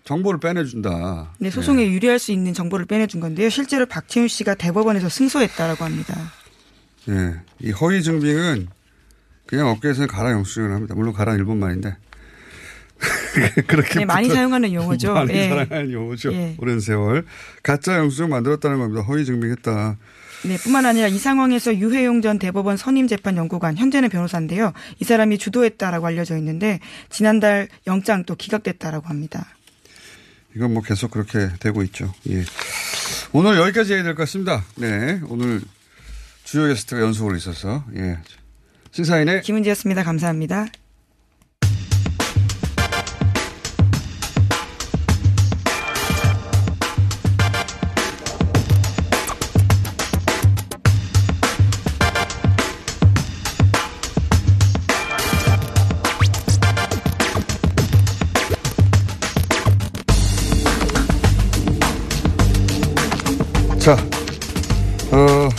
정보를 0.03 0.39
빼내준다. 0.39 1.34
네, 1.39 1.50
소송에 1.50 1.88
유리할 1.88 2.20
수 2.20 2.32
있는 2.32 2.53
정보를 2.53 2.86
빼내준 2.86 3.22
건데요. 3.22 3.50
실제로 3.50 3.88
박채윤 3.88 4.28
씨가 4.27 4.53
대법원에서 4.53 5.10
승소했다라고 5.10 5.84
합니다. 5.84 6.32
예. 7.10 7.36
이 7.60 7.72
허위 7.72 8.03
증빙은 8.03 8.67
그냥 9.48 9.68
업계에서는 9.68 10.08
가라 10.08 10.32
영수증이라 10.32 10.72
합니다. 10.74 10.96
물론 10.96 11.14
가라 11.14 11.34
일본말인데. 11.36 11.96
그렇게. 13.68 14.00
네, 14.00 14.06
많이 14.06 14.30
사용하는 14.30 14.74
용어죠. 14.74 15.14
많이 15.14 15.34
예. 15.34 15.50
사용하는 15.50 15.92
용어죠. 15.92 16.34
예. 16.34 16.56
오랜 16.60 16.80
세월. 16.80 17.25
가짜 17.62 17.98
영수증 17.98 18.30
만들었다는 18.30 18.80
겁니다. 18.80 19.02
허위 19.02 19.25
증빙했다. 19.25 19.98
네, 20.46 20.58
뿐만 20.58 20.86
아니라 20.86 21.08
이 21.08 21.18
상황에서 21.18 21.75
유해용 21.75 22.22
전 22.22 22.40
대법원 22.40 22.78
선임 22.78 23.08
재판 23.08 23.36
연구관 23.36 23.78
현재는 23.78 24.10
변호사인데요. 24.10 24.74
이 25.00 25.04
사람이 25.04 25.38
주도했다라고 25.40 26.06
알려져 26.08 26.38
있는데 26.38 26.80
지난달 27.10 27.68
영장 27.88 28.24
또 28.25 28.36
기각됐다라고 28.36 29.08
합니다. 29.08 29.46
이건 30.56 30.74
뭐 30.74 30.82
계속 30.84 31.12
그렇게 31.12 31.50
되고 31.60 31.84
있죠. 31.84 32.14
예. 32.30 32.44
오늘 33.34 33.58
여기까지 33.58 33.94
해야 33.94 34.04
될 34.04 34.14
것 34.16 34.20
같습니다. 34.24 34.64
네. 34.75 35.20
오늘 35.28 35.62
주요 36.46 36.68
게스트가 36.68 37.02
연속으로 37.02 37.36
있어서, 37.36 37.84
예. 37.98 38.18
신사인의 38.96 39.42
김은지였습니다. 39.42 40.04
감사합니다. 40.04 40.68
자, 63.77 63.98
어, 65.12 65.50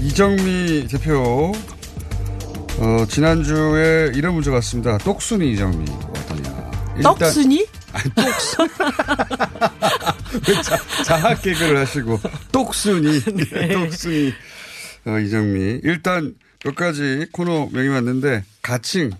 이정미 0.00 0.88
대표, 0.90 1.52
어, 2.80 3.04
지난주에 3.06 4.12
이런 4.14 4.34
문제가 4.34 4.56
왔습니다. 4.56 4.96
똑순이 4.98 5.52
이정미 5.52 5.84
어떠냐. 5.90 6.70
일단- 6.96 7.14
떡순이? 7.18 7.66
아니, 7.92 8.10
똑순. 8.14 8.68
왜 10.48 10.54
자, 10.62 10.78
자학 11.04 11.42
개그를 11.42 11.76
하시고, 11.78 12.18
똑순이, 12.52 13.20
똑순이, 13.74 14.32
어, 15.06 15.18
이정미. 15.18 15.80
일단 15.82 16.34
몇 16.64 16.74
가지 16.74 17.26
코너 17.32 17.68
명이 17.72 17.88
왔는데, 17.88 18.44
가칭. 18.62 19.10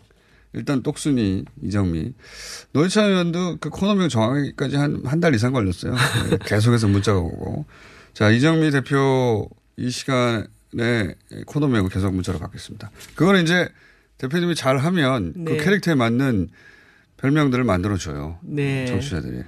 일단 0.53 0.83
똑순이, 0.83 1.45
이정미. 1.63 2.13
노회찬 2.73 3.11
의원도 3.11 3.59
그 3.61 3.71
코너명 3.71 4.09
정하기까지 4.09 4.77
한, 4.77 5.03
한 5.05 5.21
달 5.21 5.35
이상 5.35 5.53
걸렸어요. 5.53 5.95
네, 6.31 6.39
계속해서 6.47 6.87
문자가 6.89 7.19
오고. 7.19 7.67
자, 8.15 8.31
이정미 8.31 8.71
대표 8.71 9.49
이 9.77 9.91
시간 9.91 10.47
에 10.79 11.15
코너명을 11.47 11.91
계속 11.91 12.15
문자로 12.15 12.39
받겠습니다. 12.39 12.91
그거는 13.17 13.43
이제 13.43 13.69
대표님이 14.19 14.55
잘 14.55 14.79
하면 14.79 15.33
네. 15.37 15.57
그 15.57 15.65
캐릭터에 15.65 15.95
맞는 15.95 16.49
별명들을 17.17 17.65
만들어줘요. 17.65 18.39
네. 18.43 18.87
청취자들이. 18.87 19.43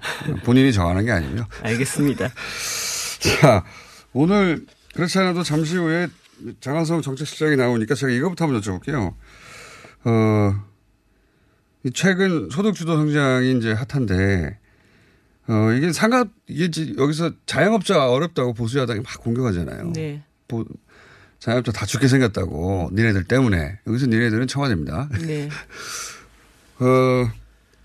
본인이 0.44 0.72
정하는 0.72 1.04
게 1.04 1.12
아니고요. 1.12 1.46
알겠습니다. 1.62 2.28
자, 3.40 3.64
오늘 4.12 4.66
그렇지 4.94 5.18
않아도 5.20 5.42
잠시 5.42 5.76
후에 5.76 6.08
장하성 6.61 7.02
정책실장이 7.02 7.56
나오니까 7.56 7.94
제가 7.94 8.12
이것부터 8.12 8.44
한번 8.46 8.61
여쭤볼게요. 8.61 9.14
어, 10.04 10.64
이 11.85 11.90
최근 11.92 12.48
소득주도 12.50 12.96
성장이 12.96 13.56
이제 13.58 13.72
핫한데, 13.72 14.58
어, 15.48 15.72
이게 15.72 15.92
상가, 15.92 16.24
이게 16.48 16.94
여기서 16.98 17.32
자영업자 17.46 18.11
어렵다고 18.11 18.54
보수야당이 18.54 19.00
막 19.00 19.20
공격하잖아요. 19.20 19.92
네. 19.92 20.22
보- 20.48 20.64
자영업자 21.42 21.72
다 21.72 21.87
죽게 21.87 22.07
생겼다고, 22.07 22.90
니네들 22.92 23.24
때문에. 23.24 23.81
여기서 23.88 24.07
니네들은 24.07 24.46
청와대입니다. 24.46 25.09
네. 25.26 25.48
어, 26.78 27.31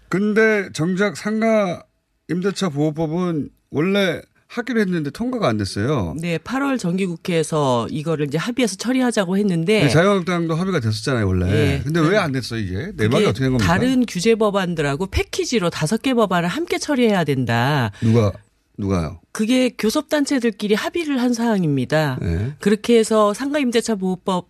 근데 0.10 0.70
정작 0.74 1.18
상가 1.18 1.84
임대차 2.30 2.70
보호법은 2.70 3.50
원래 3.72 4.22
하기로 4.50 4.80
했는데 4.80 5.10
통과가 5.10 5.48
안 5.50 5.58
됐어요. 5.58 6.16
네, 6.22 6.38
8월 6.38 6.78
정기국회에서 6.80 7.88
이거를 7.90 8.28
이제 8.28 8.38
합의해서 8.38 8.76
처리하자고 8.78 9.38
했는데 9.38 9.84
네, 9.84 9.90
자유한국당도 9.90 10.54
합의가 10.56 10.80
됐었잖아요, 10.80 11.28
원래. 11.28 11.52
예. 11.52 11.82
근데 11.84 12.00
왜 12.00 12.16
안 12.18 12.32
됐어, 12.32 12.58
이게? 12.58 12.92
내막이 12.96 13.26
어떻게 13.26 13.44
된 13.46 13.52
겁니까? 13.54 13.66
다른 13.66 14.06
규제 14.06 14.36
법안들하고 14.36 15.08
패키지로 15.08 15.70
다섯 15.72 16.02
개 16.04 16.14
법안을 16.14 16.48
함께 16.48 16.78
처리해야 16.78 17.24
된다. 17.24 17.92
누가, 18.02 18.32
누가요? 18.78 19.20
그게 19.32 19.70
교섭단체들끼리 19.70 20.76
합의를 20.76 21.22
한 21.22 21.34
사항입니다. 21.34 22.20
네. 22.22 22.54
그렇게 22.60 22.98
해서 22.98 23.34
상가임대차 23.34 23.96
보호법 23.96 24.50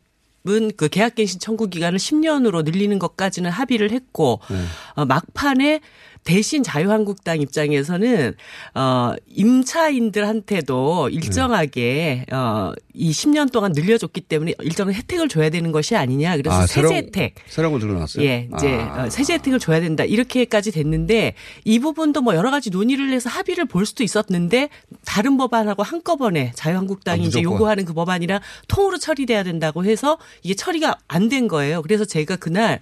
은 0.50 0.72
그 0.78 0.88
계약갱신 0.88 1.42
청구 1.42 1.68
기간을 1.68 2.00
10년으로 2.00 2.64
늘리는 2.64 2.98
것까지는 3.00 3.52
합의를 3.52 3.92
했고 3.92 4.40
네. 4.50 4.56
어, 4.96 5.04
막판에 5.06 5.82
대신 6.28 6.62
자유한국당 6.62 7.40
입장에서는 7.40 8.36
어 8.76 9.14
임차인들한테도 9.28 11.10
일정하게 11.10 12.26
어이 12.30 13.12
10년 13.12 13.50
동안 13.52 13.72
늘려줬기 13.74 14.22
때문에 14.22 14.54
일정한 14.62 14.94
혜택을 14.94 15.30
줘야 15.30 15.50
되는 15.50 15.72
것이 15.72 15.96
아니냐. 15.96 16.36
그래서 16.36 16.62
세제 16.68 16.74
새로운- 16.82 16.96
혜택 16.96 17.36
새로운 17.48 17.72
걸 17.74 17.80
들어놨어요? 17.82 18.26
예, 18.26 18.50
이제 18.58 18.76
아. 18.76 19.06
어, 19.06 19.10
세제 19.10 19.34
혜택을 19.36 19.60
줘야 19.60 19.80
된다. 19.80 20.04
이렇게까지 20.04 20.72
됐는데 20.72 21.34
이 21.64 21.80
부분도 21.80 22.22
뭐 22.22 22.36
여러 22.36 22.52
가지 22.52 22.70
논의를 22.72 23.12
해서 23.14 23.30
합의를 23.30 23.66
볼 23.66 23.86
수도 23.86 24.04
있었는데 24.04 24.70
다른 25.06 25.38
법안하고 25.38 25.84
한꺼번에 25.84 26.52
자유한국당이 26.56 27.24
아, 27.24 27.28
이제. 27.28 27.42
요구하는 27.42 27.86
그 27.86 27.94
법안이랑 27.94 28.40
통으로 28.68 28.98
처리돼야 28.98 29.44
된다고 29.44 29.86
해서 29.86 30.18
이게 30.44 30.54
처리가 30.56 30.98
안 31.08 31.28
된 31.30 31.48
거예요. 31.50 31.82
그래서 31.82 32.06
제가 32.06 32.38
그날 32.38 32.80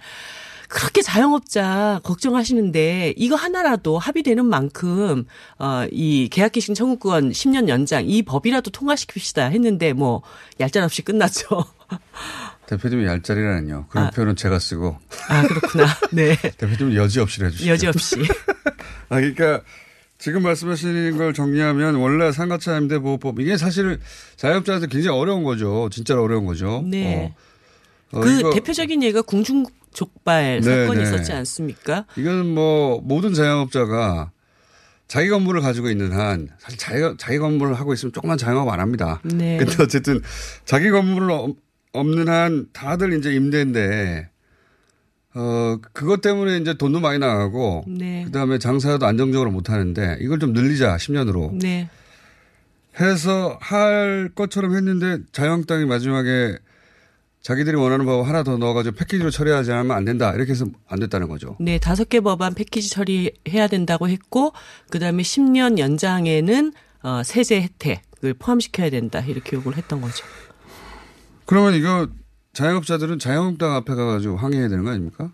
그렇게 0.68 1.02
자영업자 1.02 2.00
걱정하시는데 2.02 3.14
이거 3.16 3.36
하나라도 3.36 3.98
합의되는 3.98 4.44
만큼 4.44 5.24
어이 5.58 6.28
계약갱신 6.28 6.74
청구권 6.74 7.30
10년 7.30 7.68
연장 7.68 8.04
이 8.08 8.22
법이라도 8.22 8.70
통과시킵시다 8.70 9.50
했는데 9.50 9.92
뭐 9.92 10.22
얄짤없이 10.60 11.02
끝났죠. 11.02 11.64
대표님이 12.66 13.06
얄짤이라는요. 13.06 13.86
그런 13.88 14.06
아. 14.06 14.10
표현은 14.10 14.36
제가 14.36 14.58
쓰고. 14.58 14.98
아 15.28 15.46
그렇구나. 15.46 15.86
네. 16.12 16.36
대표님은 16.58 16.94
여지없이 16.96 17.44
해주시죠. 17.44 17.70
여지없이. 17.70 18.16
아, 19.08 19.20
그러니까 19.20 19.62
지금 20.18 20.42
말씀하시는 20.42 21.16
걸 21.16 21.32
정리하면 21.32 21.96
원래 21.96 22.32
상가차 22.32 22.76
임대 22.78 22.98
보호법 22.98 23.38
이게 23.38 23.56
사실은 23.56 24.00
자영업자한테 24.36 24.88
굉장히 24.88 25.16
어려운 25.16 25.44
거죠. 25.44 25.88
진짜로 25.92 26.24
어려운 26.24 26.44
거죠. 26.44 26.82
네. 26.84 27.32
어. 27.32 27.46
어, 28.12 28.20
그 28.20 28.50
대표적인 28.54 29.02
예가 29.02 29.22
궁중 29.22 29.64
족발 29.96 30.60
네, 30.60 30.82
사건이 30.82 30.98
네. 31.02 31.02
있었지 31.04 31.32
않습니까? 31.32 32.04
이건 32.16 32.54
뭐 32.54 33.00
모든 33.02 33.32
자영업자가 33.32 34.30
자기 35.08 35.30
건물을 35.30 35.62
가지고 35.62 35.88
있는 35.88 36.12
한 36.12 36.48
사실 36.58 36.78
자기 36.78 37.00
자기 37.16 37.38
건물을 37.38 37.74
하고 37.74 37.94
있으면 37.94 38.12
조금만 38.12 38.36
자영업 38.36 38.68
안 38.68 38.78
합니다. 38.80 39.20
네. 39.24 39.56
근데 39.56 39.82
어쨌든 39.82 40.20
자기 40.66 40.90
건물을 40.90 41.30
엄- 41.30 41.54
없는 41.92 42.28
한 42.28 42.66
다들 42.74 43.14
이제 43.18 43.32
임대인데 43.34 44.28
어 45.34 45.78
그것 45.94 46.20
때문에 46.20 46.58
이제 46.58 46.74
돈도 46.74 47.00
많이 47.00 47.18
나가고 47.18 47.84
네. 47.88 48.24
그다음에 48.26 48.58
장사도 48.58 49.06
안정적으로 49.06 49.50
못 49.50 49.70
하는데 49.70 50.18
이걸 50.20 50.38
좀 50.38 50.52
늘리자 50.52 50.96
10년으로 50.96 51.52
네. 51.58 51.88
해서 53.00 53.56
할 53.60 54.30
것처럼 54.34 54.74
했는데 54.76 55.18
자유한국당이 55.32 55.84
마지막에 55.86 56.56
자기들이 57.46 57.76
원하는 57.76 58.04
법 58.06 58.26
하나 58.26 58.42
더 58.42 58.56
넣어가지고 58.56 58.96
패키지로 58.96 59.30
처리하지 59.30 59.70
않으면 59.70 59.96
안 59.96 60.04
된다 60.04 60.32
이렇게 60.32 60.50
해서 60.50 60.66
안 60.88 60.98
됐다는 60.98 61.28
거죠. 61.28 61.56
네, 61.60 61.78
다섯 61.78 62.08
개 62.08 62.18
법안 62.18 62.54
패키지 62.54 62.90
처리해야 62.90 63.68
된다고 63.70 64.08
했고, 64.08 64.52
그 64.90 64.98
다음에 64.98 65.22
10년 65.22 65.78
연장에는 65.78 66.72
어, 67.04 67.22
세제 67.22 67.62
혜택을 67.62 68.34
포함시켜야 68.34 68.90
된다 68.90 69.20
이렇게 69.20 69.54
요구를 69.54 69.78
했던 69.78 70.00
거죠. 70.00 70.24
그러면 71.44 71.74
이거 71.74 72.08
자영업자들은 72.52 73.20
자영업당 73.20 73.76
앞에 73.76 73.94
가가지고 73.94 74.38
항의해야 74.38 74.68
되는 74.68 74.82
거 74.82 74.90
아닙니까? 74.90 75.30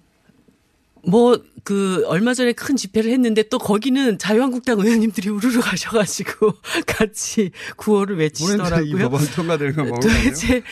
뭐 1.05 1.39
그 1.65 2.05
얼마 2.07 2.35
전에 2.35 2.53
큰 2.53 2.75
집회를 2.75 3.11
했는데 3.13 3.45
또 3.45 3.59
거기는 3.59 4.19
자유한국당 4.19 4.81
의원님들이 4.81 5.29
우르르 5.29 5.61
가셔가지고 5.63 6.55
같이 6.87 7.53
구호를 7.77 8.19
외치시더라고요. 8.19 9.11
법안 9.11 9.27
통과되는 9.27 9.75
거? 9.77 10.01
도대체 10.01 10.63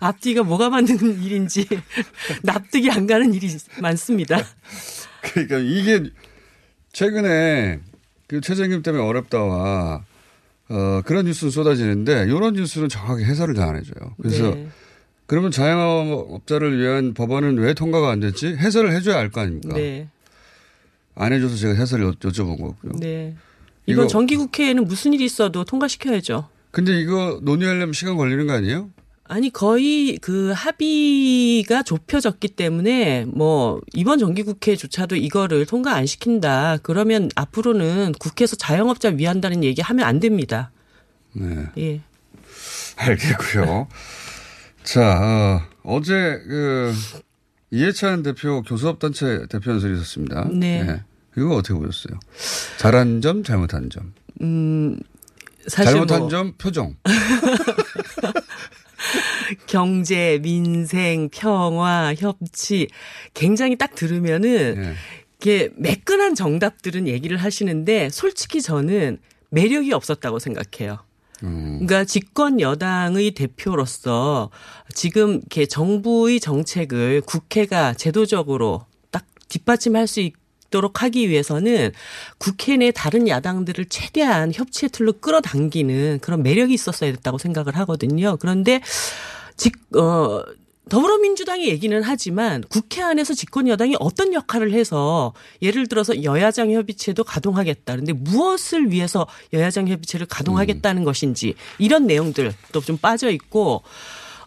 앞뒤가 0.00 0.42
뭐가 0.42 0.70
맞는 0.70 1.22
일인지 1.22 1.66
납득이 2.42 2.90
안 2.90 3.06
가는 3.06 3.32
일이 3.32 3.48
많습니다. 3.80 4.44
그러니까 5.22 5.58
이게 5.58 6.10
최근에 6.92 7.80
그 8.26 8.40
최저임금 8.40 8.82
때문에 8.82 9.04
어렵다와 9.04 10.04
어, 10.68 11.02
그런 11.04 11.26
뉴스는 11.26 11.50
쏟아지는데 11.50 12.24
이런 12.24 12.54
뉴스는 12.54 12.88
정확하게 12.88 13.24
해설을 13.24 13.54
잘안 13.54 13.76
해줘요. 13.76 14.14
그래서 14.20 14.50
네. 14.54 14.68
그러면 15.32 15.50
자영업자를 15.50 16.78
위한 16.78 17.14
법안은 17.14 17.56
왜 17.56 17.72
통과가 17.72 18.10
안 18.10 18.20
됐지? 18.20 18.48
해설을 18.48 18.92
해줘야 18.92 19.16
알 19.18 19.30
거 19.30 19.40
아닙니까? 19.40 19.74
네. 19.74 20.06
안 21.14 21.32
해줘서 21.32 21.56
제가 21.56 21.72
해설을 21.72 22.04
여- 22.04 22.10
여쭤본 22.12 22.58
거고요. 22.60 22.92
네. 23.00 23.34
이번 23.86 24.04
이거- 24.04 24.06
정기국회에는 24.08 24.84
무슨 24.84 25.14
일이 25.14 25.24
있어도 25.24 25.64
통과시켜야죠. 25.64 26.50
근데 26.70 27.00
이거 27.00 27.38
논의하려면 27.40 27.94
시간 27.94 28.18
걸리는 28.18 28.46
거 28.46 28.52
아니에요? 28.52 28.90
아니 29.24 29.50
거의 29.50 30.18
그 30.20 30.52
합의가 30.54 31.82
좁혀졌기 31.82 32.48
때문에 32.48 33.24
뭐 33.26 33.80
이번 33.94 34.18
정기국회조차도 34.18 35.16
이거를 35.16 35.64
통과 35.64 35.94
안 35.94 36.04
시킨다. 36.04 36.76
그러면 36.82 37.30
앞으로는 37.36 38.12
국회에서 38.20 38.56
자영업자 38.56 39.08
위한다는 39.16 39.64
얘기 39.64 39.80
하면 39.80 40.04
안 40.04 40.20
됩니다. 40.20 40.72
네. 41.32 41.64
예. 41.78 42.00
알겠고요. 42.96 43.88
자, 44.84 45.66
어, 45.82 46.00
제 46.02 46.12
그, 46.46 46.92
이해찬 47.70 48.22
대표 48.22 48.62
교수업단체 48.62 49.46
대표 49.48 49.72
연설이 49.72 49.94
있었습니다. 49.94 50.48
네. 50.52 51.02
이거 51.36 51.56
어떻게 51.56 51.74
보셨어요? 51.74 52.20
잘한 52.78 53.22
점, 53.22 53.42
잘못한 53.42 53.88
점. 53.88 54.12
음 54.42 54.98
사실 55.66 55.92
잘못한 55.92 56.20
뭐 56.20 56.28
점, 56.28 56.52
표정. 56.58 56.96
경제, 59.66 60.38
민생, 60.42 61.28
평화, 61.30 62.14
협치 62.16 62.88
굉장히 63.34 63.76
딱 63.76 63.94
들으면은 63.94 64.80
네. 64.80 64.94
이게 65.38 65.70
매끈한 65.76 66.34
정답들은 66.34 67.08
얘기를 67.08 67.36
하시는데 67.36 68.10
솔직히 68.10 68.62
저는 68.62 69.18
매력이 69.50 69.92
없었다고 69.92 70.38
생각해요. 70.38 71.00
음. 71.42 71.84
그러니까 71.86 72.04
집권 72.04 72.60
여당의 72.60 73.32
대표로서 73.32 74.50
지금 74.94 75.36
이렇게 75.36 75.66
정부의 75.66 76.40
정책을 76.40 77.22
국회가 77.22 77.94
제도적으로 77.94 78.86
딱 79.10 79.24
뒷받침할 79.48 80.06
수 80.06 80.20
있도록 80.20 81.02
하기 81.02 81.28
위해서는 81.28 81.92
국회 82.38 82.76
내 82.76 82.90
다른 82.90 83.28
야당들을 83.28 83.86
최대한 83.86 84.52
협치의 84.54 84.90
틀로 84.90 85.12
끌어당기는 85.14 86.20
그런 86.20 86.42
매력이 86.42 86.72
있었어야 86.72 87.12
됐다고 87.12 87.38
생각을 87.38 87.76
하거든요. 87.78 88.36
그런데 88.38 88.80
직, 89.56 89.74
어, 89.96 90.42
더불어민주당이 90.88 91.68
얘기는 91.68 92.02
하지만 92.02 92.62
국회 92.68 93.02
안에서 93.02 93.34
집권 93.34 93.68
여당이 93.68 93.96
어떤 94.00 94.34
역할을 94.34 94.72
해서 94.72 95.32
예를 95.62 95.86
들어서 95.86 96.22
여야장 96.22 96.70
협의체도 96.70 97.24
가동하겠다. 97.24 97.92
그런데 97.92 98.12
무엇을 98.12 98.90
위해서 98.90 99.26
여야장 99.52 99.88
협의체를 99.88 100.26
가동하겠다는 100.26 101.04
것인지 101.04 101.54
이런 101.78 102.06
내용들도 102.06 102.80
좀 102.84 102.96
빠져 102.96 103.30
있고 103.30 103.82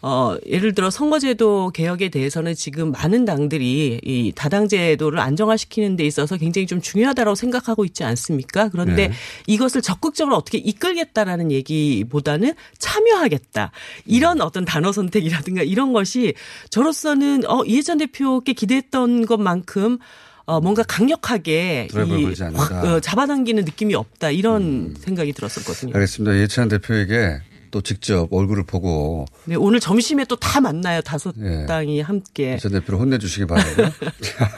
어, 0.08 0.38
예를 0.46 0.76
들어 0.76 0.92
선거제도 0.92 1.72
개혁에 1.72 2.10
대해서는 2.10 2.54
지금 2.54 2.92
많은 2.92 3.26
당들이 3.26 4.00
이 4.04 4.32
다당제도를 4.36 5.18
안정화시키는 5.18 5.96
데 5.96 6.06
있어서 6.06 6.38
굉장히 6.38 6.68
좀 6.68 6.80
중요하다고 6.80 7.34
생각하고 7.34 7.86
있지 7.86 8.04
않습니까? 8.04 8.70
그런데 8.70 9.08
네. 9.08 9.14
이것을 9.48 9.82
적극적으로 9.82 10.36
어떻게 10.36 10.60
이끌겠다라는 10.60 11.52
얘기보다는 11.52 12.54
참여하겠다. 12.78 13.72
이런 14.06 14.42
어떤 14.42 14.64
단어 14.64 14.92
선택이라든가 14.92 15.64
이런 15.64 15.92
것이 15.92 16.36
저로서는 16.70 17.50
어, 17.50 17.64
이해찬 17.66 17.98
대표께 17.98 18.54
기대했던 18.54 19.26
것만큼 19.26 19.98
어, 20.46 20.62
뭔가 20.62 20.84
강력하게 20.84 21.88
이. 21.92 22.26
확, 22.54 22.86
어, 22.86 23.00
잡아당기는 23.00 23.66
느낌이 23.66 23.96
없다. 23.96 24.30
이런 24.30 24.62
음. 24.62 24.96
생각이 25.00 25.34
들었었거든요. 25.34 25.96
알겠습니다. 25.96 26.36
이해찬 26.36 26.68
대표에게 26.68 27.42
또 27.76 27.82
직접 27.82 28.32
얼굴을 28.32 28.64
보고 28.64 29.26
네, 29.44 29.56
오늘 29.56 29.82
점심에 29.82 30.24
또 30.24 30.38
다 30.38 30.62
만나요. 30.62 31.02
다섯 31.02 31.36
예. 31.42 31.66
당이 31.66 32.00
함께. 32.00 32.52
이해찬 32.52 32.72
대표를 32.72 33.02
혼내주시기 33.02 33.48
바라고요. 33.48 33.90
자, 34.22 34.50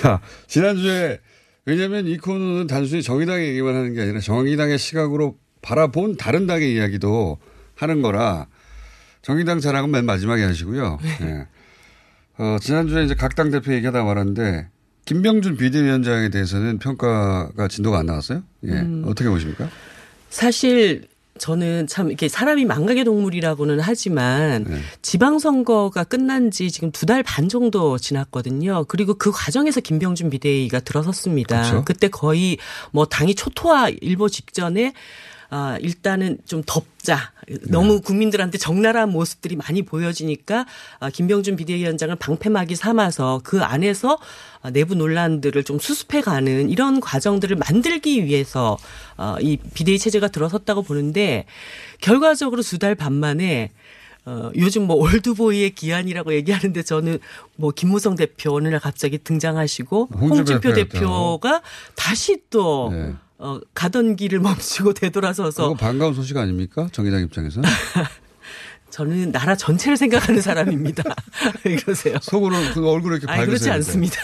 자, 0.00 0.20
지난주에 0.46 1.20
왜냐하면 1.66 2.06
이 2.06 2.16
코너는 2.16 2.66
단순히 2.66 3.02
정의당의 3.02 3.48
얘기만 3.50 3.74
하는 3.74 3.92
게 3.92 4.00
아니라 4.00 4.20
정의당의 4.20 4.78
시각으로 4.78 5.36
바라본 5.60 6.16
다른 6.16 6.46
당의 6.46 6.72
이야기도 6.72 7.36
하는 7.74 8.00
거라 8.00 8.46
정의당 9.20 9.60
자랑은 9.60 9.90
맨 9.90 10.06
마지막에 10.06 10.42
하시고요. 10.42 10.98
예. 11.20 11.46
어, 12.38 12.56
지난주에 12.58 13.04
이제 13.04 13.14
각 13.14 13.34
당 13.34 13.50
대표 13.50 13.74
얘기하다 13.74 14.02
말았는데 14.02 14.68
김병준 15.04 15.58
비대위원장에 15.58 16.30
대해서는 16.30 16.78
평가가 16.78 17.68
진도가 17.68 17.98
안 17.98 18.06
나왔어요. 18.06 18.42
예. 18.64 18.70
음. 18.70 19.02
어떻게 19.06 19.28
보십니까? 19.28 19.68
사실 20.30 21.06
저는 21.40 21.86
참 21.86 22.08
이렇게 22.08 22.28
사람이 22.28 22.66
망각의 22.66 23.04
동물이라고는 23.04 23.80
하지만 23.80 24.64
네. 24.64 24.76
지방선거가 25.02 26.04
끝난 26.04 26.50
지 26.50 26.70
지금 26.70 26.92
두 26.92 27.06
달 27.06 27.22
반 27.22 27.48
정도 27.48 27.96
지났거든요. 27.98 28.84
그리고 28.88 29.14
그 29.14 29.30
과정에서 29.32 29.80
김병준 29.80 30.28
비대위가 30.30 30.80
들어섰습니다. 30.80 31.62
그렇죠. 31.62 31.84
그때 31.84 32.08
거의 32.08 32.58
뭐 32.92 33.06
당이 33.06 33.34
초토화 33.34 33.88
일보 33.88 34.28
직전에 34.28 34.92
아, 35.52 35.76
일단은 35.80 36.38
좀 36.46 36.62
덮자. 36.64 37.32
너무 37.68 38.00
국민들한테 38.00 38.56
적나라한 38.56 39.10
모습들이 39.10 39.56
많이 39.56 39.82
보여지니까 39.82 40.64
아, 41.00 41.10
김병준 41.10 41.56
비대위원장을 41.56 42.14
방패막이 42.16 42.76
삼아서 42.76 43.40
그 43.42 43.60
안에서 43.62 44.18
아, 44.62 44.70
내부 44.70 44.94
논란들을 44.94 45.64
좀 45.64 45.80
수습해가는 45.80 46.70
이런 46.70 47.00
과정들을 47.00 47.56
만들기 47.56 48.24
위해서 48.26 48.78
어, 49.16 49.36
이 49.40 49.56
비대위 49.74 49.98
체제가 49.98 50.28
들어섰다고 50.28 50.82
보는데 50.82 51.46
결과적으로 52.00 52.62
두 52.62 52.78
달 52.78 52.94
반 52.94 53.12
만에 53.14 53.70
어, 54.26 54.50
요즘 54.56 54.86
뭐 54.86 54.96
올드보이의 54.96 55.70
기한이라고 55.74 56.32
얘기하는데 56.34 56.82
저는 56.82 57.18
뭐 57.56 57.72
김무성 57.72 58.14
대표 58.14 58.54
어느 58.54 58.68
날 58.68 58.78
갑자기 58.78 59.18
등장하시고 59.18 60.10
홍준표 60.12 60.52
홍준표. 60.52 60.72
대표가 60.74 61.62
다시 61.96 62.38
또 62.50 62.90
네. 62.92 63.14
어, 63.40 63.58
가던 63.74 64.16
길을 64.16 64.38
멈추고 64.40 64.92
되돌아서서 64.94 65.62
그거 65.70 65.74
반가운 65.74 66.14
소식 66.14 66.36
아닙니까? 66.36 66.88
정의당 66.92 67.22
입장에서. 67.22 67.60
저는 68.90 69.30
나라 69.30 69.54
전체를 69.54 69.96
생각하는 69.96 70.40
사람입니다. 70.40 71.04
왜 71.64 71.76
그러세요? 71.76 72.16
속으로는 72.20 72.72
그 72.74 72.88
얼굴을 72.88 73.18
이렇게 73.18 73.32
아니, 73.32 73.46
그렇지 73.46 73.68
밝으세요. 73.68 73.74
않습니다. 73.74 74.20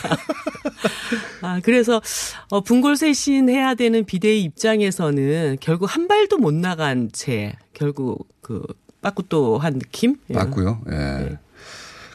아, 1.40 1.60
그래서, 1.62 2.02
어, 2.50 2.60
분골쇄신 2.62 3.48
해야 3.48 3.74
되는 3.74 4.04
비대위 4.04 4.42
입장에서는 4.42 5.58
결국 5.60 5.86
한 5.86 6.08
발도 6.08 6.38
못 6.38 6.52
나간 6.52 7.10
채, 7.12 7.54
결국 7.74 8.26
그, 8.42 8.60
빠꾸 9.02 9.22
또 9.28 9.58
한 9.58 9.74
느낌? 9.78 10.16
예. 10.30 10.34
맞고요. 10.34 10.82
예. 10.90 11.38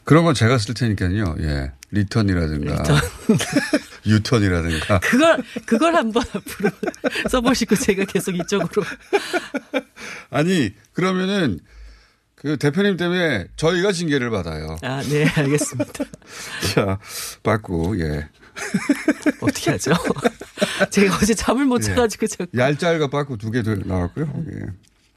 그런 0.04 0.24
건 0.24 0.34
제가 0.34 0.58
쓸 0.58 0.74
테니까요. 0.74 1.36
예. 1.40 1.72
리턴이라든가. 1.92 2.82
유턴이라든가. 4.06 4.98
그걸, 5.00 5.42
그걸 5.66 5.94
한번 5.94 6.24
앞으로 6.32 6.70
써보시고 7.30 7.76
제가 7.76 8.04
계속 8.06 8.34
이쪽으로. 8.34 8.82
아니, 10.30 10.72
그러면은 10.92 11.60
그 12.34 12.56
대표님 12.56 12.96
때문에 12.96 13.46
저희가 13.56 13.92
징계를 13.92 14.30
받아요. 14.30 14.76
아, 14.82 15.02
네, 15.02 15.28
알겠습니다. 15.28 16.04
자, 16.74 16.98
받고, 17.44 18.00
예. 18.00 18.28
어떻게 19.40 19.70
하죠? 19.70 19.92
제가 20.90 21.16
어제 21.22 21.34
잠을 21.34 21.64
못 21.66 21.78
자가지고 21.80 22.26
자꾸. 22.26 22.58
얄짤과 22.58 23.08
빠꾸 23.08 23.36
두개 23.38 23.62
나왔고요. 23.84 24.44
예. 24.52 24.66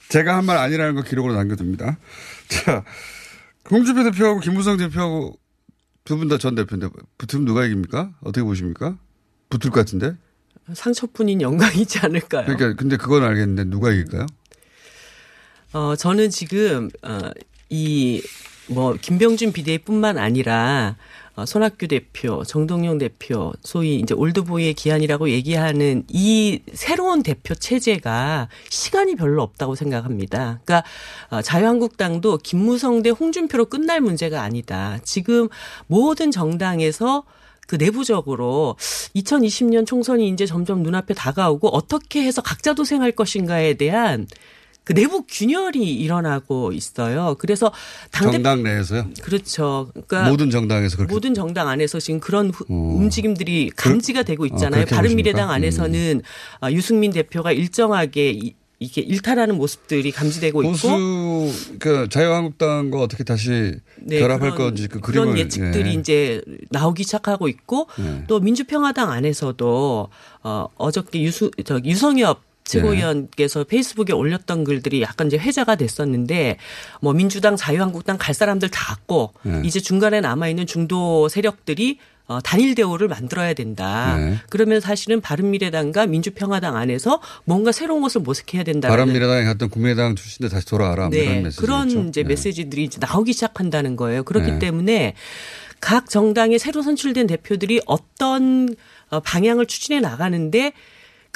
제가 0.09 0.38
한 0.38 0.45
말 0.45 0.57
아니라는 0.57 0.93
거 0.93 1.01
기록으로 1.01 1.33
남겨둡니다. 1.33 1.97
자, 2.47 2.83
홍준표 3.71 4.03
대표하고 4.03 4.39
김무성 4.41 4.77
대표하고 4.77 5.35
두 6.06 6.18
분 6.18 6.28
다 6.30 6.38
전 6.38 6.56
대표인데 6.56 6.88
붙으면 7.18 7.46
누가 7.46 7.65
이깁니까? 7.65 8.12
어떻게 8.22 8.44
보십니까? 8.44 8.98
붙을 9.50 9.72
것 9.72 9.80
같은데? 9.82 10.15
상처뿐인 10.74 11.41
영광이지 11.41 12.00
않을까요? 12.00 12.46
그러니까 12.46 12.74
근데 12.76 12.98
그건 12.98 13.24
알겠는데 13.24 13.65
누가 13.65 13.91
이길까요? 13.91 14.26
어, 15.74 15.96
저는 15.96 16.30
지금, 16.30 16.89
어, 17.04 17.20
이, 17.70 18.24
뭐, 18.68 18.94
김병준 19.00 19.52
비대위뿐만 19.52 20.18
아니라, 20.18 20.96
어, 20.96 20.96
손학규 21.43 21.88
대표, 21.88 22.43
정동영 22.45 22.98
대표, 22.98 23.52
소위 23.62 24.00
이제 24.00 24.13
올드보이의 24.13 24.74
기한이라고 24.74 25.30
얘기하는 25.30 26.06
이 26.08 26.62
새로운 26.74 27.24
대표 27.24 27.54
체제가 27.56 28.48
시간이 28.69 29.15
별로 29.15 29.43
없다고 29.43 29.76
생각합니다. 29.76 30.62
그러니까 30.63 30.88
어, 31.30 31.41
자유한국당도 31.41 32.38
김무성 32.38 33.02
대 33.02 33.10
홍준표로 33.10 33.65
끝날 33.65 34.00
문제가 34.00 34.43
아니다. 34.43 34.98
지금 35.04 35.50
모든 35.88 36.32
정당에서 36.32 37.24
그 37.67 37.76
내부적으로 37.76 38.76
2020년 39.15 39.86
총선이 39.86 40.30
이제 40.30 40.45
점점 40.45 40.84
눈앞에 40.84 41.13
다가오고 41.13 41.69
어떻게 41.69 42.24
해서 42.24 42.41
각자 42.41 42.74
도생할 42.74 43.12
것인가에 43.12 43.74
대한 43.74 44.28
그 44.86 44.93
내부 44.93 45.24
균열이 45.28 45.80
일어나고 45.95 46.71
있어요. 46.71 47.36
그래서 47.39 47.71
당대 48.12 48.34
정당 48.34 48.63
내에서요? 48.63 49.08
그렇죠. 49.21 49.89
그러니까 49.91 50.30
모든 50.30 50.50
정당에서 50.52 50.95
그렇게 50.98 51.12
모든 51.13 51.34
정당 51.34 51.67
안에서 51.67 52.00
지금 52.00 52.19
그런 52.19 52.52
후- 52.52 52.65
어. 52.69 52.74
움직임들이 52.95 53.71
감지가 53.76 54.24
되고 54.24 54.45
있잖아요. 54.45 54.86
그렇게 54.86 54.95
바른미래당? 54.95 55.50
음. 55.50 55.54
안에서는 55.54 56.21
아, 56.62 56.71
유승민 56.71 57.12
대표가 57.12 57.52
일정하게 57.52 58.30
이, 58.32 58.54
이게 58.78 59.02
일탈하는 59.02 59.56
모습들이 59.58 60.12
감지되고 60.12 60.62
있고 60.62 60.71
보수 60.74 61.78
그 61.80 62.08
자유한국당과 62.10 63.00
어떻게 63.02 63.24
다시 63.24 63.74
네, 64.02 64.19
결합할 64.19 64.52
그런- 64.52 64.58
건지 64.58 64.88
그 64.88 65.00
그런 65.00 65.26
그림을 65.30 65.39
예측들이 65.39 65.89
예. 65.89 65.93
이제 65.93 66.41
나오기 66.69 67.04
시작하고 67.04 67.48
있고 67.48 67.88
네. 67.98 68.24
또 68.28 68.39
민주평화당 68.39 69.12
안에서도 69.12 70.10
어 70.43 70.67
어저께 70.76 71.21
유수 71.24 71.50
저 71.63 71.80
유성엽 71.84 72.41
최고위원께서 72.65 73.63
페이스북에 73.63 74.13
올렸던 74.13 74.63
글들이 74.63 75.01
약간 75.01 75.28
이제 75.28 75.38
회자가 75.38 75.75
됐었는데 75.75 76.58
뭐 77.01 77.13
민주당 77.13 77.56
자유한국당 77.56 78.17
갈 78.17 78.34
사람들 78.36 78.69
다 78.69 78.86
갔고 78.86 79.34
네. 79.43 79.62
이제 79.63 79.80
중간에 79.80 80.19
남아 80.19 80.49
있는 80.49 80.65
중도 80.65 81.30
세력들이 81.30 81.99
어, 82.28 82.41
단일 82.41 82.73
대우를 82.73 83.08
만들어야 83.08 83.54
된다. 83.54 84.17
네. 84.17 84.39
그러면 84.49 84.82
사실은 84.82 85.21
바른미래당과 85.21 86.08
민주평화당 86.08 86.75
안에서 86.75 87.21
뭔가 87.43 87.71
새로운 87.71 88.01
것을 88.01 88.21
모색해야 88.21 88.63
된다는 88.63 88.95
바른미래당에 88.95 89.43
갔던 89.43 89.69
국민의당 89.69 90.15
출신들 90.15 90.49
다시 90.49 90.65
돌아와라 90.65 91.10
뭐 91.10 91.12
네, 91.12 91.41
메시지 91.41 91.62
그런 91.62 92.10
이제 92.10 92.23
메시지들이 92.23 92.84
이제 92.84 92.97
나오기 92.99 93.32
시작한다는 93.34 93.95
거예요. 93.95 94.23
그렇기 94.23 94.54
네. 94.54 94.60
때문에 94.60 95.13
각 95.80 96.10
정당의 96.10 96.58
새로 96.58 96.82
선출된 96.82 97.28
대표들이 97.28 97.82
어떤 97.86 98.75
어, 99.10 99.19
방향을 99.19 99.67
추진해 99.67 99.99
나가는데 99.99 100.73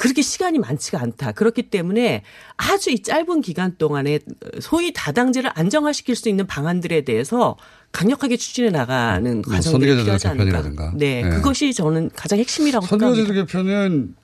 그렇게 0.00 0.22
시간이 0.22 0.58
많지가 0.58 0.98
않다. 0.98 1.32
그렇기 1.32 1.64
때문에 1.64 2.22
아주 2.56 2.90
이 2.90 3.02
짧은 3.02 3.42
기간 3.42 3.76
동안에 3.76 4.20
소위 4.58 4.94
다당제를 4.94 5.50
안정화시킬 5.54 6.16
수 6.16 6.30
있는 6.30 6.46
방안들에 6.46 7.02
대해서 7.02 7.58
강력하게 7.92 8.38
추진해 8.38 8.70
나가는 8.70 9.42
뭐 9.46 9.60
선거제도 9.60 10.00
필요하지 10.00 10.28
않을까. 10.28 10.94
네, 10.96 11.22
네. 11.22 11.28
그것이 11.28 11.74
저는 11.74 12.08
가장 12.16 12.38
핵심이라고 12.38 12.86
선거제도 12.86 13.26
생각합니다. 13.26 13.44
개편은 13.44 14.14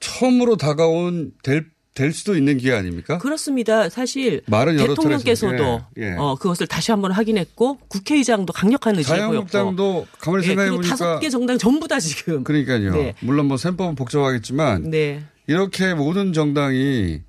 처음으로 0.00 0.56
다가온 0.56 1.32
될, 1.42 1.70
될 1.94 2.12
수도 2.14 2.34
있는 2.36 2.56
기회 2.56 2.74
아닙니까? 2.74 3.18
그렇습니다. 3.18 3.88
사실 3.90 4.40
말은 4.46 4.74
여러 4.76 4.94
차례 4.94 4.94
대통령께서도 4.94 5.52
했는데, 5.52 5.84
예. 5.98 6.12
어, 6.18 6.36
그것을 6.36 6.66
다시 6.66 6.90
한번 6.90 7.12
확인했고 7.12 7.78
국회의장도 7.88 8.52
강력한 8.54 8.96
의지를 8.96 9.18
보였고 9.26 9.48
자유한국당도 9.50 10.06
가만히 10.18 10.44
예, 10.44 10.48
생각해 10.48 10.70
그리고 10.70 10.82
다섯 10.82 11.04
보니까 11.04 11.20
개 11.20 11.28
정당 11.28 11.58
전부 11.58 11.86
다 11.88 12.00
지금 12.00 12.44
그러니까요. 12.44 12.92
네. 12.94 13.14
물론 13.20 13.46
뭐 13.46 13.58
셈법은 13.58 13.94
복잡하겠지만 13.94 14.90
네. 14.90 15.22
이렇게 15.46 15.92
모든 15.92 16.32
정당이 16.32 17.20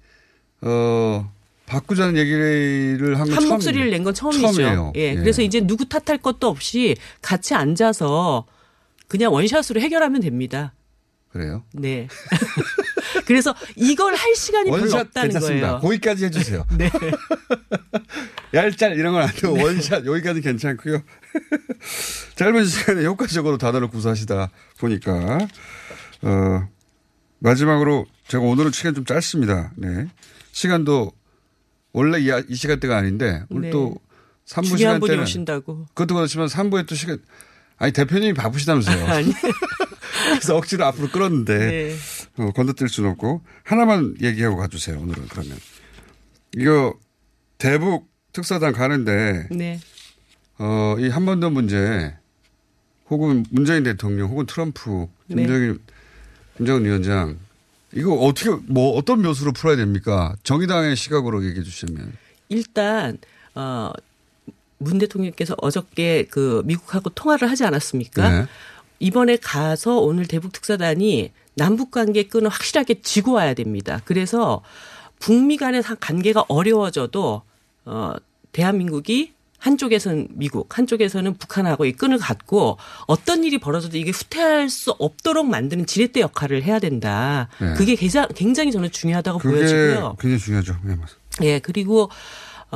어 0.61 1.29
바꾸자는 1.65 2.15
얘기를 2.17 3.19
한건 3.19 3.35
한 3.35 3.47
목소리를 3.49 3.89
낸 3.89 4.03
건 4.03 4.13
처음이죠. 4.13 4.41
처음이에요. 4.53 4.93
예, 4.95 5.15
그래서 5.15 5.41
이제 5.41 5.59
누구 5.59 5.89
탓할 5.89 6.19
것도 6.19 6.47
없이 6.47 6.95
같이 7.21 7.53
앉아서 7.53 8.45
그냥 9.09 9.33
원샷으로 9.33 9.81
해결하면 9.81 10.21
됩니다. 10.21 10.73
그래요. 11.31 11.63
네. 11.73 12.07
그래서 13.25 13.53
이걸 13.75 14.15
할 14.15 14.35
시간이 14.35 14.69
별로 14.69 14.95
없다는 14.97 15.29
괜찮습니다. 15.29 15.67
거예요. 15.67 15.79
거기까지 15.81 16.25
해주세요. 16.25 16.65
네. 16.77 16.89
얄짤 18.53 18.97
이런 18.97 19.13
건안 19.13 19.29
되고 19.35 19.53
원샷 19.53 20.05
여기까지 20.05 20.41
괜찮고요. 20.41 21.01
짧은 22.35 22.65
시간에 22.65 23.05
효과적으로 23.05 23.57
단어를 23.57 23.87
구사하시다 23.87 24.49
보니까 24.79 25.39
어 26.21 26.67
마지막으로 27.39 28.05
제가 28.27 28.43
오늘은 28.43 28.71
시간 28.71 28.93
좀 28.93 29.05
짧습니다. 29.05 29.71
네. 29.75 30.07
시간도 30.51 31.11
원래 31.91 32.19
이, 32.19 32.31
이 32.47 32.55
시간대가 32.55 32.97
아닌데 32.97 33.43
오늘 33.49 33.63
네. 33.63 33.69
또 33.71 33.95
3부 34.47 34.77
중요한 34.77 34.99
분이 34.99 35.17
오신다고. 35.17 35.85
그것도 35.93 36.15
그렇지만 36.15 36.47
3부에 36.47 36.87
또 36.87 36.95
시간 36.95 37.17
아니 37.77 37.91
대표님이 37.91 38.33
바쁘시다면서요. 38.33 39.05
아니. 39.07 39.33
그래서 40.29 40.55
억지로 40.55 40.85
앞으로 40.85 41.09
끌었는데 41.09 41.57
네. 41.57 41.95
어, 42.37 42.51
건너뛸 42.51 42.87
수는 42.87 43.11
없고 43.11 43.41
하나만 43.63 44.15
얘기하고 44.21 44.57
가주세요. 44.57 44.99
오늘은 44.99 45.27
그러면 45.29 45.57
이거 46.57 46.97
대북 47.57 48.07
특사단 48.31 48.73
가는데 48.73 49.47
네. 49.51 49.79
어, 50.57 50.95
이 50.99 51.09
한반도 51.09 51.49
문제 51.49 52.15
혹은 53.09 53.45
문재인 53.49 53.83
대통령 53.83 54.29
혹은 54.29 54.45
트럼프 54.45 55.07
네. 55.27 55.35
김정일 55.35 55.79
김정은 56.57 56.85
위원장 56.85 57.37
이거 57.93 58.13
어떻게 58.15 58.49
뭐 58.67 58.95
어떤 58.97 59.21
묘수로 59.21 59.51
풀어야 59.53 59.75
됩니까? 59.75 60.35
정의당의 60.43 60.95
시각으로 60.95 61.45
얘기해 61.45 61.63
주시면 61.63 62.13
일단 62.49 63.17
어, 63.53 63.91
문 64.79 64.97
대통령께서 64.97 65.55
어저께 65.61 66.25
그 66.29 66.63
미국하고 66.65 67.09
통화를 67.11 67.49
하지 67.49 67.63
않았습니까? 67.63 68.29
네. 68.29 68.47
이번에 68.99 69.37
가서 69.37 69.99
오늘 69.99 70.25
대북 70.25 70.51
특사단이 70.51 71.31
남북 71.55 71.91
관계 71.91 72.23
끈을 72.23 72.49
확실하게 72.49 73.01
쥐고 73.01 73.33
와야 73.33 73.53
됩니다. 73.53 74.01
그래서 74.05 74.61
북미 75.19 75.57
간의 75.57 75.83
사- 75.83 75.95
관계가 75.95 76.45
어려워져도 76.47 77.41
어 77.85 78.13
대한민국이 78.51 79.33
한쪽에서는 79.59 80.27
미국, 80.31 80.77
한쪽에서는 80.77 81.35
북한하고 81.37 81.85
이 81.85 81.93
끈을 81.93 82.17
갖고 82.17 82.77
어떤 83.07 83.45
일이 83.45 83.57
벌어져도 83.59 83.97
이게 83.97 84.11
후퇴할 84.11 84.69
수 84.69 84.91
없도록 84.99 85.45
만드는 85.47 85.85
지렛대 85.85 86.19
역할을 86.19 86.63
해야 86.63 86.79
된다. 86.79 87.47
네. 87.61 87.73
그게 87.75 87.95
굉장히, 87.95 88.73
저는 88.73 88.91
중요하다고 88.91 89.39
그게 89.39 89.55
보여지고요. 89.55 90.17
굉장히 90.19 90.39
중요하죠. 90.39 90.73
네, 90.83 90.95
맞습니다. 90.95 91.17
예, 91.43 91.59
그리고 91.59 92.09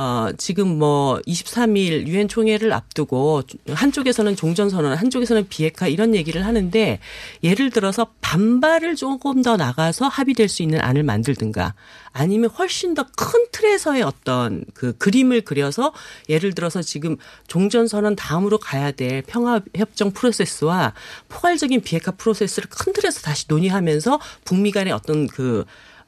어 0.00 0.28
지금 0.38 0.78
뭐 0.78 1.18
23일 1.26 2.06
유엔 2.06 2.28
총회를 2.28 2.72
앞두고 2.72 3.42
한쪽에서는 3.68 4.36
종전 4.36 4.70
선언, 4.70 4.94
한쪽에서는 4.94 5.48
비핵화 5.48 5.88
이런 5.88 6.14
얘기를 6.14 6.46
하는데 6.46 7.00
예를 7.42 7.70
들어서 7.70 8.06
반발을 8.20 8.94
조금 8.94 9.42
더 9.42 9.56
나가서 9.56 10.06
합의될 10.06 10.48
수 10.48 10.62
있는 10.62 10.80
안을 10.80 11.02
만들든가 11.02 11.74
아니면 12.12 12.48
훨씬 12.50 12.94
더 12.94 13.04
큰 13.16 13.46
틀에서의 13.50 14.02
어떤 14.02 14.64
그 14.74 14.96
그림을 14.96 15.40
그려서 15.40 15.92
예를 16.28 16.54
들어서 16.54 16.80
지금 16.82 17.16
종전 17.48 17.88
선언 17.88 18.14
다음으로 18.14 18.58
가야 18.58 18.92
될 18.92 19.22
평화 19.22 19.60
협정 19.74 20.12
프로세스와 20.12 20.94
포괄적인 21.28 21.80
비핵화 21.80 22.12
프로세스를 22.12 22.68
큰 22.70 22.92
틀에서 22.92 23.20
다시 23.22 23.46
논의하면서 23.48 24.20
북미 24.44 24.70
간의 24.70 24.92
어떤 24.92 25.26
그 25.26 25.64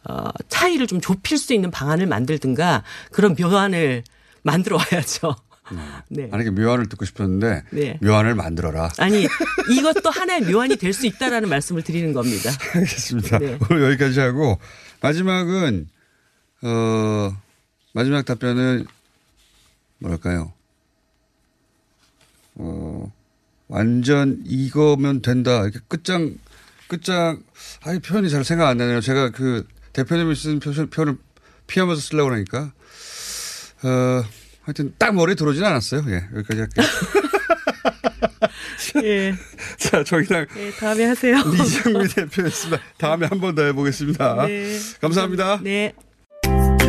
어, 0.09 0.31
차이를 0.49 0.87
좀 0.87 1.01
좁힐 1.01 1.37
수 1.39 1.53
있는 1.53 1.71
방안을 1.71 2.07
만들든가 2.07 2.85
그런 3.13 3.37
묘안을 3.39 4.03
만들어 4.43 4.77
와야죠. 4.79 5.37
네. 6.09 6.27
만약에 6.27 6.51
묘안을 6.51 6.89
듣고 6.89 7.05
싶었는데 7.05 7.63
네. 7.71 7.99
묘안을 8.03 8.35
만들어라. 8.35 8.91
아니 8.99 9.27
이것도 9.71 10.11
하나의 10.11 10.43
묘안이 10.43 10.77
될 10.77 10.93
수 10.93 11.07
있다라는 11.07 11.49
말씀을 11.49 11.83
드리는 11.83 12.13
겁니다. 12.13 12.51
알겠습니다. 12.75 13.39
네. 13.39 13.59
오늘 13.71 13.85
여기까지 13.91 14.19
하고 14.19 14.59
마지막은 15.01 15.89
어 16.63 17.37
마지막 17.93 18.25
답변은 18.25 18.85
뭐랄까요? 19.99 20.53
어 22.57 23.13
완전 23.69 24.43
이거면 24.45 25.23
된다. 25.23 25.63
이렇게 25.63 25.79
끝장 25.87 26.37
끝장 26.89 27.43
아이 27.85 28.01
표현이 28.01 28.29
잘 28.29 28.43
생각 28.45 28.69
안 28.69 28.79
나네요. 28.79 29.01
제가 29.01 29.31
그 29.31 29.67
대표님이 29.93 30.35
쓴 30.35 30.61
표- 30.61 30.73
표현을 30.89 31.17
피하면서 31.67 32.01
쓰려고 32.01 32.31
그러니까 32.31 32.73
어 33.83 34.25
하여튼 34.63 34.95
딱 34.99 35.15
머리에 35.15 35.35
들어오진 35.35 35.65
않았어요. 35.65 36.05
예 36.09 36.29
여기까지 36.37 36.61
할게요. 36.61 36.87
예. 39.05 39.35
자 39.79 40.03
저기랑 40.05 40.47
네, 40.55 40.71
다음에 40.73 41.05
하세요. 41.05 41.37
이정미 41.55 42.09
대표였습니다. 42.09 42.83
다음에 42.99 43.27
한 43.27 43.41
번 43.41 43.55
더 43.55 43.63
해보겠습니다. 43.65 44.47
네. 44.47 44.79
감사합니다. 45.01 45.61
네. 45.63 45.93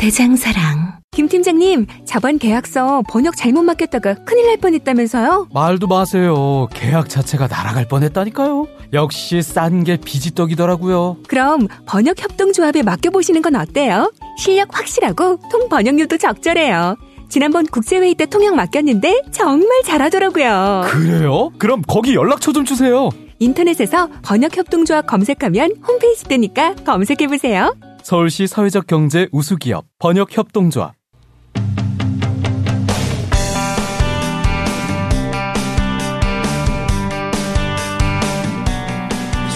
대장사랑. 0.00 1.00
김 1.10 1.28
팀장님, 1.28 1.86
저번 2.06 2.38
계약서 2.38 3.02
번역 3.10 3.36
잘못 3.36 3.62
맡겼다가 3.64 4.14
큰일 4.24 4.46
날 4.46 4.56
뻔했다면서요? 4.56 5.48
말도 5.52 5.88
마세요. 5.88 6.66
계약 6.72 7.10
자체가 7.10 7.48
날아갈 7.48 7.86
뻔했다니까요. 7.86 8.66
역시 8.94 9.42
싼 9.42 9.84
게 9.84 9.98
비지떡이더라고요. 9.98 11.18
그럼 11.28 11.68
번역 11.84 12.18
협동조합에 12.18 12.82
맡겨보시는 12.82 13.42
건 13.42 13.56
어때요? 13.56 14.10
실력 14.38 14.68
확실하고 14.72 15.38
통 15.50 15.68
번역료도 15.68 16.16
적절해요. 16.16 16.96
지난번 17.28 17.66
국제회의 17.66 18.14
때 18.14 18.24
통역 18.24 18.54
맡겼는데 18.56 19.24
정말 19.32 19.82
잘하더라고요. 19.84 20.86
그래요? 20.86 21.50
그럼 21.58 21.82
거기 21.86 22.14
연락처 22.14 22.52
좀 22.52 22.64
주세요. 22.64 23.10
인터넷에서 23.38 24.08
번역협동조합 24.22 25.06
검색하면 25.06 25.72
홈페이지 25.86 26.24
뜨니까 26.24 26.74
검색해보세요. 26.86 27.74
서울시 28.02 28.46
사회적 28.46 28.86
경제 28.86 29.28
우수기업 29.30 29.86
번역협동조합. 29.98 30.94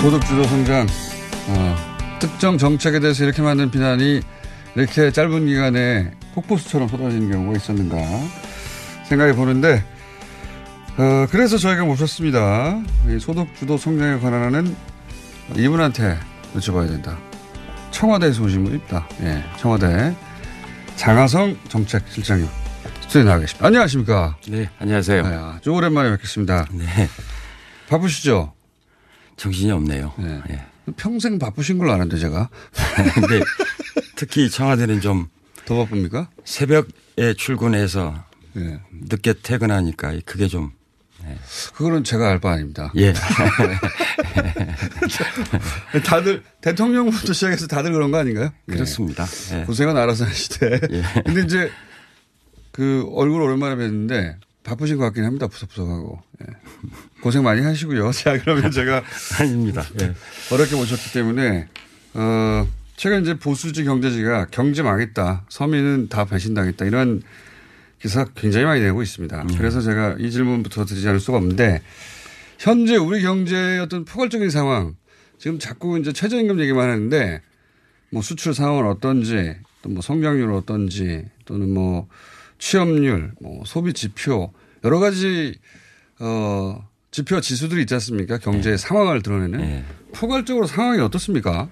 소득주도 0.01 0.45
성장, 0.45 0.87
어, 1.49 1.77
특정 2.21 2.59
정책에 2.59 3.01
대해서 3.01 3.25
이렇게 3.25 3.41
만든 3.41 3.71
비난이 3.71 4.21
이렇게 4.77 5.11
짧은 5.11 5.47
기간에 5.47 6.13
폭포수처럼 6.35 6.89
쏟아지는 6.89 7.31
경우가 7.31 7.57
있었는가 7.57 7.97
생각해 9.09 9.35
보는데, 9.35 9.83
어, 10.99 11.27
그래서 11.31 11.57
저희가 11.57 11.85
모셨습니다. 11.85 12.83
소득주도 13.19 13.79
성장에 13.79 14.21
관한하는 14.21 14.77
이분한테 15.57 16.19
여쭤봐야 16.55 16.89
된다. 16.89 17.19
청와대에서 17.95 18.43
오신 18.43 18.65
분 18.65 18.75
있다. 18.75 19.09
예, 19.23 19.43
청와대 19.59 20.15
장하성 20.97 21.57
정책실장님 21.69 22.49
스튜디오에 23.03 23.25
나와 23.25 23.39
계십니다. 23.39 23.67
안녕하십니까? 23.67 24.37
네, 24.49 24.69
안녕하세요. 24.79 25.23
네, 25.23 25.35
아주 25.35 25.71
오랜만에 25.71 26.11
뵙겠습니다. 26.11 26.67
네. 26.73 26.87
바쁘시죠? 27.89 28.53
정신이 29.37 29.71
없네요. 29.73 30.13
네. 30.19 30.43
예. 30.51 30.61
평생 30.97 31.39
바쁘신 31.39 31.79
걸로 31.79 31.93
아는데 31.93 32.19
제가. 32.19 32.49
근데 33.15 33.41
특히 34.17 34.51
청와대는 34.51 35.01
좀 35.01 35.35
더 35.65 35.77
바쁩니까? 35.77 36.29
새벽에 36.45 37.35
출근해서 37.37 38.15
예. 38.57 38.81
늦게 38.93 39.35
퇴근하니까 39.43 40.15
그게 40.25 40.47
좀 40.47 40.73
네. 41.27 41.39
그거는 41.75 42.05
제가 42.05 42.29
알 42.31 42.39
바 42.41 42.53
아닙니다. 42.53 42.93
예. 42.97 43.13
다들 46.05 46.43
대통령부터 46.61 47.33
시작해서 47.33 47.67
다들 47.67 47.93
그런 47.93 48.11
거 48.11 48.19
아닌가요? 48.19 48.51
그렇습니다. 48.69 49.27
예. 49.53 49.65
고생은 49.65 49.97
알아서 49.97 50.25
하시되. 50.25 50.81
예. 50.91 51.03
근데 51.25 51.43
이제 51.43 51.71
그 52.73 53.07
얼굴 53.15 53.43
오랜만에 53.43 53.77
뵀는데 53.77 54.37
바쁘신 54.65 54.97
것 54.97 55.05
같긴 55.05 55.25
합니다. 55.25 55.47
푸석푸석하고. 55.47 56.23
예. 56.43 56.47
고생 57.23 57.43
많이 57.43 57.63
하시고요. 57.63 58.11
자, 58.17 58.39
그러면 58.39 58.71
제가. 58.71 59.03
아닙니다. 59.39 59.85
예. 60.01 60.15
어렵게 60.53 60.75
모셨기 60.75 61.13
때문에, 61.13 61.69
어, 62.15 62.67
최근 62.97 63.23
이제 63.23 63.35
보수지 63.39 63.85
경제지가 63.85 64.47
경제 64.51 64.83
망했다. 64.83 65.45
서민은 65.49 66.09
다 66.09 66.25
배신당했다. 66.25 66.85
이런 66.87 67.23
기사 68.05 68.27
굉장히 68.35 68.67
많이 68.67 68.83
내고 68.83 69.03
있습니다. 69.03 69.43
음. 69.45 69.57
그래서 69.57 69.81
제가 69.81 70.17
이 70.19 70.31
질문부터 70.31 70.85
드리지 70.85 71.09
않을 71.09 71.21
수가 71.21 71.39
없는데, 71.39 71.81
현재 72.59 72.97
우리 72.97 73.23
경제의 73.23 73.81
어떤 73.81 74.05
포괄적인 74.05 74.51
상황, 74.51 74.95
지금 75.39 75.59
자꾸 75.59 75.99
이제 75.99 76.13
최저임금 76.13 76.61
얘기만 76.61 76.91
하는데, 76.91 77.41
뭐 78.11 78.21
수출 78.21 78.53
상황은 78.53 78.91
어떤지, 78.91 79.57
또 79.81 79.89
뭐 79.89 80.03
성장률은 80.03 80.55
어떤지, 80.55 81.25
또는 81.47 81.73
뭐 81.73 82.07
취업률, 82.59 83.33
뭐 83.41 83.63
소비 83.65 83.95
지표, 83.95 84.53
여러 84.85 84.99
가지, 84.99 85.55
어, 86.19 86.87
지표 87.11 87.41
지수들이 87.41 87.81
있지 87.83 87.95
않습니까? 87.95 88.37
경제의 88.37 88.77
네. 88.77 88.83
상황을 88.87 89.23
드러내는. 89.23 89.83
포괄적으로 90.13 90.67
상황이 90.67 91.01
어떻습니까? 91.01 91.71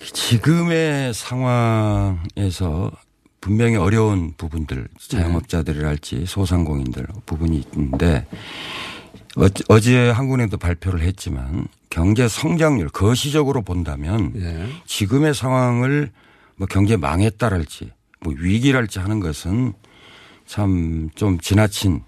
지금의 0.00 1.14
상황에서 1.14 2.92
분명히 3.40 3.76
어려운 3.76 4.32
부분들, 4.36 4.88
자영업자들이랄지 4.98 6.26
소상공인들 6.26 7.06
부분이 7.26 7.64
있는데 7.74 8.26
어제, 9.36 9.64
어제 9.68 10.10
한국은행도 10.10 10.58
발표를 10.58 11.00
했지만 11.00 11.66
경제 11.88 12.28
성장률 12.28 12.88
거시적으로 12.90 13.62
본다면 13.62 14.32
예. 14.36 14.66
지금의 14.86 15.34
상황을 15.34 16.10
뭐 16.56 16.66
경제 16.68 16.96
망했다랄지 16.96 17.90
뭐 18.20 18.34
위기랄지 18.36 18.98
하는 18.98 19.20
것은 19.20 19.72
참 20.46 21.08
좀 21.14 21.38
지나친 21.40 22.02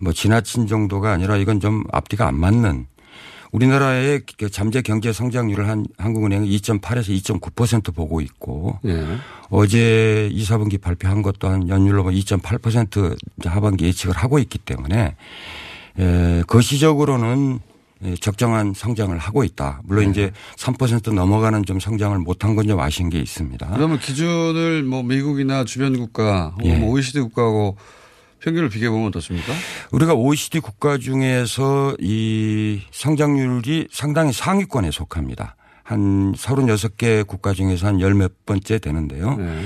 뭐 0.00 0.12
지나친 0.12 0.66
정도가 0.66 1.12
아니라 1.12 1.36
이건 1.36 1.60
좀 1.60 1.84
앞뒤가 1.92 2.26
안 2.26 2.34
맞는 2.34 2.86
우리나라의 3.54 4.22
그 4.36 4.50
잠재 4.50 4.82
경제 4.82 5.12
성장률을 5.12 5.68
한 5.68 5.86
한국은행은 5.96 6.46
2.8에서 6.48 7.10
2.9% 7.40 7.94
보고 7.94 8.20
있고 8.20 8.80
예. 8.84 9.04
어제 9.48 10.28
2, 10.32 10.42
4분기 10.42 10.80
발표한 10.80 11.22
것도 11.22 11.48
한 11.48 11.68
연율로 11.68 12.02
보면 12.02 12.18
2.8% 12.18 13.16
이제 13.38 13.48
하반기 13.48 13.84
예측을 13.86 14.16
하고 14.16 14.40
있기 14.40 14.58
때문에 14.58 15.14
에, 15.98 16.42
거시적으로는 16.48 17.60
예, 18.02 18.16
적정한 18.16 18.74
성장을 18.74 19.16
하고 19.16 19.44
있다. 19.44 19.80
물론 19.84 20.06
네. 20.06 20.10
이제 20.10 20.32
3% 20.56 21.14
넘어가는 21.14 21.64
좀 21.64 21.78
성장을 21.78 22.18
못한 22.18 22.56
건 22.56 22.66
좀 22.66 22.80
아쉬운 22.80 23.08
게 23.08 23.20
있습니다. 23.20 23.70
그러면 23.72 23.98
기준을 24.00 24.82
뭐 24.82 25.02
미국이나 25.04 25.64
주변 25.64 25.96
국가, 25.96 26.56
예. 26.64 26.76
뭐 26.76 26.90
OECD 26.90 27.20
국가하고 27.20 27.76
평균을 28.44 28.68
비교해 28.68 28.90
보면 28.90 29.08
어떻습니까? 29.08 29.52
우리가 29.90 30.14
OECD 30.14 30.60
국가 30.60 30.98
중에서 30.98 31.94
이 31.98 32.82
성장률이 32.90 33.88
상당히 33.90 34.32
상위권에 34.32 34.90
속합니다. 34.90 35.56
한 35.82 36.32
36개 36.34 37.26
국가 37.26 37.52
중에서 37.54 37.86
한 37.86 38.00
열 38.00 38.14
몇 38.14 38.44
번째 38.46 38.78
되는데요. 38.78 39.36
네. 39.36 39.64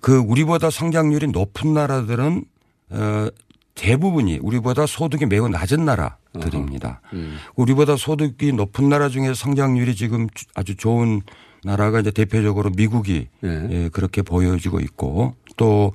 그 0.00 0.18
우리보다 0.18 0.70
성장률이 0.70 1.28
높은 1.28 1.74
나라들은 1.74 2.44
어 2.90 3.28
대부분이 3.74 4.38
우리보다 4.42 4.86
소득이 4.86 5.26
매우 5.26 5.48
낮은 5.48 5.84
나라들입니다. 5.84 7.00
음. 7.12 7.38
우리보다 7.56 7.96
소득이 7.96 8.52
높은 8.52 8.88
나라 8.88 9.08
중에 9.08 9.34
성장률이 9.34 9.94
지금 9.94 10.28
주- 10.34 10.46
아주 10.54 10.76
좋은 10.76 11.22
나라가 11.64 12.00
이제 12.00 12.10
대표적으로 12.12 12.70
미국이 12.70 13.28
예, 13.44 13.88
그렇게 13.92 14.22
보여지고 14.22 14.80
있고 14.80 15.34
또 15.56 15.92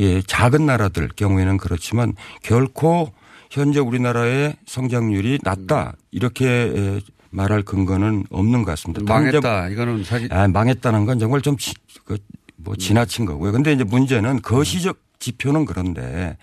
예, 0.00 0.22
작은 0.22 0.66
나라들 0.66 1.08
경우에는 1.08 1.58
그렇지만 1.58 2.14
결코 2.42 3.12
현재 3.50 3.80
우리나라의 3.80 4.56
성장률이 4.66 5.40
낮다 5.42 5.94
이렇게 6.10 6.46
예, 6.46 7.00
말할 7.30 7.62
근거는 7.62 8.24
없는 8.30 8.64
것 8.64 8.70
같습니다. 8.72 9.02
망했다. 9.04 9.68
이거는 9.68 10.04
사실 10.04 10.32
아, 10.32 10.48
망했다는 10.48 11.06
건 11.06 11.18
정말 11.18 11.42
좀 11.42 11.56
지, 11.56 11.74
그, 12.04 12.18
뭐 12.56 12.74
지나친 12.76 13.24
거고요. 13.24 13.52
근데 13.52 13.72
이제 13.72 13.84
문제는 13.84 14.42
거시적 14.42 14.98
지표는 15.18 15.64
그런데 15.64 16.36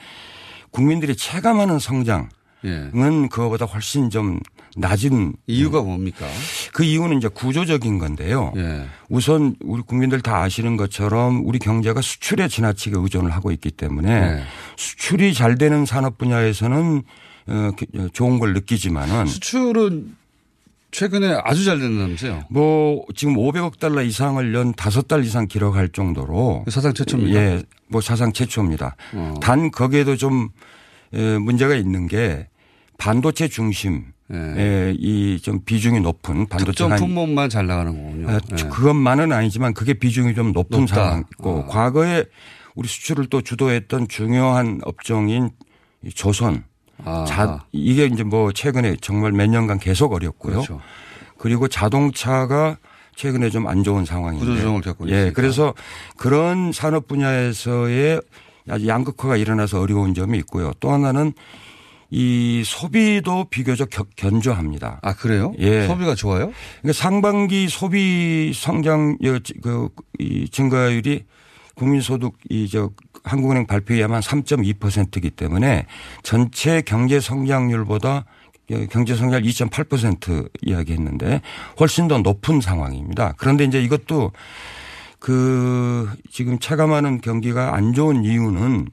국민들이 0.71 1.15
체감하는 1.15 1.79
성장은 1.79 2.29
예. 2.65 2.89
그거보다 3.29 3.65
훨씬 3.65 4.09
좀 4.09 4.39
낮은 4.75 5.33
이유가 5.47 5.81
뭡니까? 5.81 6.25
그 6.73 6.83
이유는 6.83 7.17
이제 7.17 7.27
구조적인 7.27 7.97
건데요. 7.99 8.53
예. 8.57 8.85
우선 9.09 9.55
우리 9.61 9.81
국민들 9.81 10.21
다 10.21 10.41
아시는 10.43 10.77
것처럼 10.77 11.45
우리 11.45 11.59
경제가 11.59 12.01
수출에 12.01 12.47
지나치게 12.47 12.95
의존을 12.97 13.31
하고 13.31 13.51
있기 13.51 13.71
때문에 13.71 14.11
예. 14.11 14.43
수출이 14.75 15.33
잘 15.33 15.57
되는 15.57 15.85
산업 15.85 16.17
분야에서는 16.17 17.03
어, 17.47 17.71
좋은 18.13 18.39
걸 18.39 18.53
느끼지만은 18.53 19.25
수출은 19.25 20.15
최근에 20.91 21.37
아주 21.43 21.65
잘 21.65 21.79
된다면서요? 21.79 22.45
뭐 22.49 23.03
지금 23.15 23.35
500억 23.35 23.79
달러 23.79 24.01
이상을 24.01 24.53
연 24.53 24.73
다섯 24.73 25.07
달 25.07 25.23
이상 25.23 25.47
기록할 25.47 25.89
정도로 25.89 26.65
사상 26.69 26.93
최초입니다. 26.93 27.39
예, 27.39 27.63
뭐 27.87 28.01
사상 28.01 28.31
최초입니다. 28.31 28.95
어. 29.13 29.33
단 29.41 29.69
거기에도 29.69 30.15
좀 30.15 30.45
에, 30.45 30.47
문제가 31.11 31.75
있는 31.75 32.07
게 32.07 32.47
반도체 32.97 33.47
중심 33.47 34.05
에, 34.31 34.93
이좀 34.97 35.61
비중이 35.63 36.01
높은 36.01 36.47
반도체 36.47 36.83
특정 36.83 36.95
품목만 36.97 37.49
잘 37.49 37.65
나가는 37.67 37.91
거군요. 37.91 38.29
아, 38.29 38.39
예. 38.51 38.63
그것만은 38.69 39.31
아니지만 39.31 39.73
그게 39.73 39.93
비중이 39.93 40.35
좀 40.35 40.51
높은 40.51 40.81
높다. 40.81 40.95
상황이고 40.95 41.67
과거에 41.67 42.25
우리 42.75 42.87
수출을 42.87 43.27
또 43.27 43.41
주도했던 43.41 44.07
중요한 44.09 44.81
업종인 44.83 45.49
이 46.03 46.09
조선 46.11 46.63
아. 47.05 47.25
자, 47.27 47.63
이게 47.71 48.05
이제 48.05 48.23
뭐 48.23 48.51
최근에 48.51 48.97
정말 49.01 49.31
몇 49.31 49.47
년간 49.49 49.79
계속 49.79 50.13
어렵고요. 50.13 50.53
그렇죠. 50.55 50.81
그리고 51.37 51.67
자동차가 51.67 52.77
최근에 53.15 53.49
좀 53.49 53.67
안 53.67 53.83
좋은 53.83 54.03
상황인데. 54.05 54.45
구조조정을 54.45 54.81
겪고 54.81 55.09
예. 55.09 55.13
있으니까. 55.13 55.33
그래서 55.35 55.73
그런 56.17 56.71
산업 56.71 57.07
분야에서의 57.07 58.21
아주 58.69 58.87
양극화가 58.87 59.37
일어나서 59.37 59.79
어려운 59.81 60.13
점이 60.13 60.37
있고요. 60.39 60.71
또 60.79 60.91
하나는 60.91 61.33
이 62.09 62.63
소비도 62.65 63.45
비교적 63.49 63.89
겨- 63.89 64.05
견조합니다. 64.15 64.99
아 65.03 65.13
그래요? 65.13 65.53
예. 65.59 65.85
소비가 65.87 66.15
좋아요? 66.15 66.51
그러니까 66.81 66.93
상반기 66.93 67.67
소비 67.67 68.51
성장 68.55 69.17
그이 69.17 70.47
증가율이 70.49 71.25
국민소득 71.75 72.37
이저 72.49 72.91
한국은행 73.23 73.67
발표에 73.67 73.97
의하면 73.97 74.21
3.2%이기 74.21 75.29
때문에 75.31 75.85
전체 76.23 76.81
경제 76.81 77.19
성장률보다 77.19 78.25
경제 78.89 79.15
성장률 79.15 79.49
2.8% 79.51 80.49
이야기했는데 80.61 81.41
훨씬 81.79 82.07
더 82.07 82.17
높은 82.19 82.61
상황입니다. 82.61 83.33
그런데 83.37 83.65
이제 83.65 83.81
이것도 83.81 84.31
그 85.19 86.09
지금 86.31 86.59
체감하는 86.59 87.21
경기가 87.21 87.75
안 87.75 87.93
좋은 87.93 88.23
이유는 88.23 88.87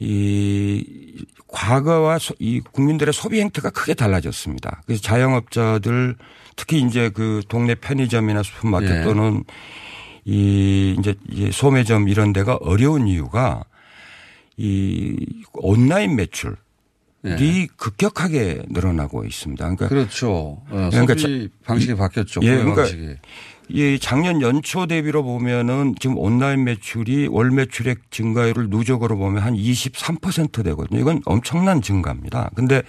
이 0.00 1.24
과거와 1.48 2.18
소- 2.18 2.34
이 2.38 2.60
국민들의 2.60 3.12
소비 3.12 3.40
행태가 3.40 3.70
크게 3.70 3.94
달라졌습니다. 3.94 4.82
그래서 4.86 5.02
자영업자들 5.02 6.16
특히 6.56 6.80
이제 6.82 7.08
그 7.10 7.42
동네 7.48 7.74
편의점이나 7.74 8.42
슈퍼마켓 8.42 8.90
예. 9.00 9.02
또는 9.04 9.44
이 10.24 10.94
이제 10.98 11.14
이 11.30 11.50
소매점 11.50 12.08
이런 12.08 12.32
데가 12.32 12.56
어려운 12.56 13.08
이유가 13.08 13.64
이 14.56 15.16
온라인 15.54 16.16
매출이 16.16 16.56
예. 17.26 17.66
급격하게 17.76 18.62
늘어나고 18.68 19.24
있습니다. 19.24 19.64
그러니까 19.64 19.88
그렇죠. 19.88 20.62
어, 20.70 20.90
그러니까 20.92 21.14
방식이 21.64 21.94
바뀌었죠. 21.94 22.40
예, 22.42 22.50
그러니까 22.56 22.82
방식이. 22.82 23.14
이 23.68 23.98
작년 24.00 24.40
연초 24.40 24.86
대비로 24.86 25.22
보면은 25.22 25.94
지금 26.00 26.16
온라인 26.18 26.64
매출이 26.64 27.28
월 27.30 27.50
매출액 27.50 28.10
증가율을 28.10 28.68
누적으로 28.70 29.18
보면 29.18 29.42
한 29.42 29.54
23% 29.54 30.64
되거든요. 30.64 31.00
이건 31.00 31.20
엄청난 31.26 31.82
증가입니다. 31.82 32.50
근데 32.54 32.82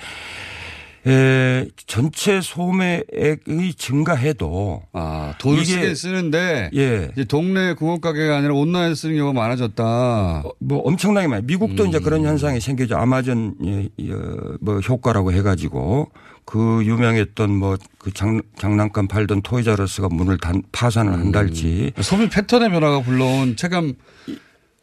에, 1.08 1.66
전체 1.88 2.42
소매액이 2.42 3.74
증가해도 3.78 4.84
아, 4.92 5.34
돈을 5.40 5.66
쓰긴 5.66 5.96
쓰는데 5.96 6.70
예. 6.76 7.10
이제 7.14 7.24
동네 7.24 7.74
공업가게가 7.74 8.38
아니라 8.38 8.54
온라인 8.54 8.96
쓰는 8.96 9.16
경우가 9.16 9.40
많아졌다. 9.40 10.44
뭐 10.60 10.80
엄청나게 10.80 11.28
많아요. 11.28 11.44
미국도 11.46 11.86
이제 11.86 12.00
음. 12.00 12.04
그런 12.04 12.24
현상이 12.26 12.60
생기죠. 12.60 12.98
아마존 12.98 13.56
예, 13.66 13.90
예, 14.00 14.14
뭐 14.60 14.80
효과라고 14.80 15.32
해 15.32 15.42
가지고 15.42 16.12
그 16.50 16.84
유명했던 16.84 17.52
뭐 17.56 17.78
그 18.00 18.12
장난감 18.14 19.08
팔던 19.08 19.42
토이자러스가 19.42 20.08
문을 20.10 20.38
단, 20.38 20.64
파산을 20.72 21.14
음. 21.14 21.20
한달지. 21.20 21.92
소비 22.02 22.30
패턴의 22.30 22.72
변화가 22.72 23.02
불러온 23.02 23.58
체감 23.58 23.94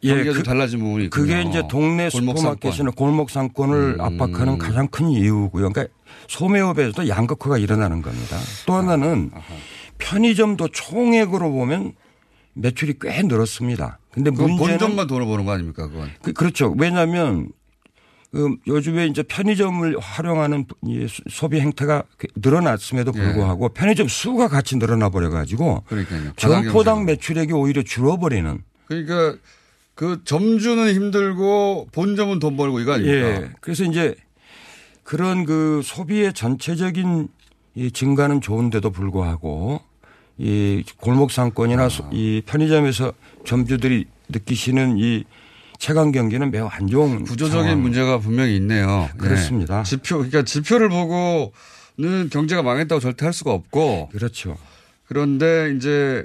경기가 0.03 0.35
좀 0.35 0.43
달라진 0.43 0.81
부분이 0.81 1.07
있군요. 1.07 1.27
예, 1.27 1.37
그게 1.37 1.49
이제 1.49 1.63
동네 1.69 2.11
골목 2.11 2.37
슈퍼마켓이나 2.37 2.91
골목 2.91 3.31
상권을 3.31 3.97
음. 3.99 4.01
압박하는 4.01 4.59
가장 4.59 4.87
큰 4.89 5.09
이유고요. 5.09 5.71
그러니까 5.73 5.93
소매업에서도 6.29 7.09
양극화가 7.09 7.57
일어나는 7.57 8.03
겁니다. 8.03 8.37
또 8.67 8.75
하나는 8.75 9.31
편의점도 9.97 10.69
총액으로 10.69 11.51
보면 11.51 11.95
매출이 12.53 12.97
꽤 13.01 13.23
늘었습니다. 13.23 13.99
근데 14.13 14.31
문제는 14.31 14.59
본점만 14.59 15.07
돈을 15.07 15.27
버는 15.27 15.47
거 15.47 15.53
아닙니까 15.53 15.89
그건. 15.89 16.11
그, 16.21 16.35
그렇죠. 16.35 16.75
왜냐하면 16.79 17.49
그 18.37 18.55
요즘에 18.67 19.07
이제 19.07 19.23
편의점을 19.23 19.99
활용하는 19.99 20.67
소- 21.09 21.23
소비 21.31 21.59
행태가 21.59 22.03
늘어났음에도 22.37 23.13
예. 23.17 23.19
불구하고 23.21 23.71
편의점 23.71 24.09
수가 24.09 24.49
같이 24.49 24.77
늘어나 24.77 25.09
버려 25.09 25.31
가지고. 25.31 25.83
점포당 26.37 27.07
매출액이 27.07 27.55
오히려 27.55 27.83
줄어버리는 27.83 28.63
그러니까 28.87 29.37
그 29.95 30.21
점주는 30.25 30.93
힘들고 30.95 31.89
본점은 31.93 32.39
돈 32.39 32.59
벌고 32.59 32.81
이거 32.81 32.93
아닙니까? 32.93 33.17
예. 33.43 33.51
그래서 33.63 33.85
이제 33.85 34.15
그런 35.03 35.47
그 35.47 35.81
소비의 35.83 36.35
전체적인 36.35 37.29
이 37.75 37.91
증가는 37.91 38.41
좋은데도 38.43 38.91
불구하고 38.91 39.81
이 40.37 40.85
골목 40.99 41.31
상권이나 41.31 41.85
아. 41.85 41.89
소- 41.89 42.07
이 42.13 42.43
편의점에서 42.45 43.15
점주들이 43.47 44.05
느끼시는 44.29 44.99
이 44.99 45.25
체감 45.79 46.13
경기는 46.13 46.51
매우 46.51 46.67
안 46.67 46.87
좋은 46.89 47.25
구조적인 47.25 47.65
상황. 47.65 47.83
문제가 47.83 48.19
분명히 48.19 48.57
있네요. 48.57 49.09
예. 49.15 49.19
그렇습니다. 49.19 49.83
지표 49.83 50.17
그러니까 50.19 50.43
지표를 50.43 50.89
보고는 50.89 52.31
경제가 52.31 52.63
망했다고 52.63 53.01
절대 53.01 53.25
할 53.27 53.33
수가 53.33 53.53
없고 53.53 54.09
그렇죠. 54.13 54.57
그런데 55.07 55.73
이제 55.77 56.25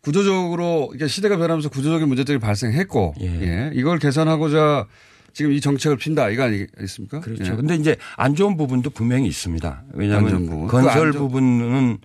구조적으로 0.00 0.90
이게 0.94 1.06
시대가 1.08 1.36
변하면서 1.36 1.68
구조적인 1.68 2.08
문제들이 2.08 2.38
발생했고 2.38 3.14
예. 3.20 3.70
이걸 3.74 3.98
개선하고자 3.98 4.86
지금 5.34 5.52
이 5.52 5.60
정책을 5.60 5.96
핀다 5.98 6.30
이거 6.30 6.44
아니겠습니까? 6.44 7.20
그렇죠. 7.20 7.52
예. 7.52 7.56
근데 7.56 7.74
이제 7.74 7.96
안 8.16 8.34
좋은 8.34 8.56
부분도 8.56 8.90
분명히 8.90 9.28
있습니다. 9.28 9.82
왜냐하면 9.92 10.46
부분. 10.46 10.66
건설 10.68 11.12
좋- 11.12 11.18
부분은 11.18 11.98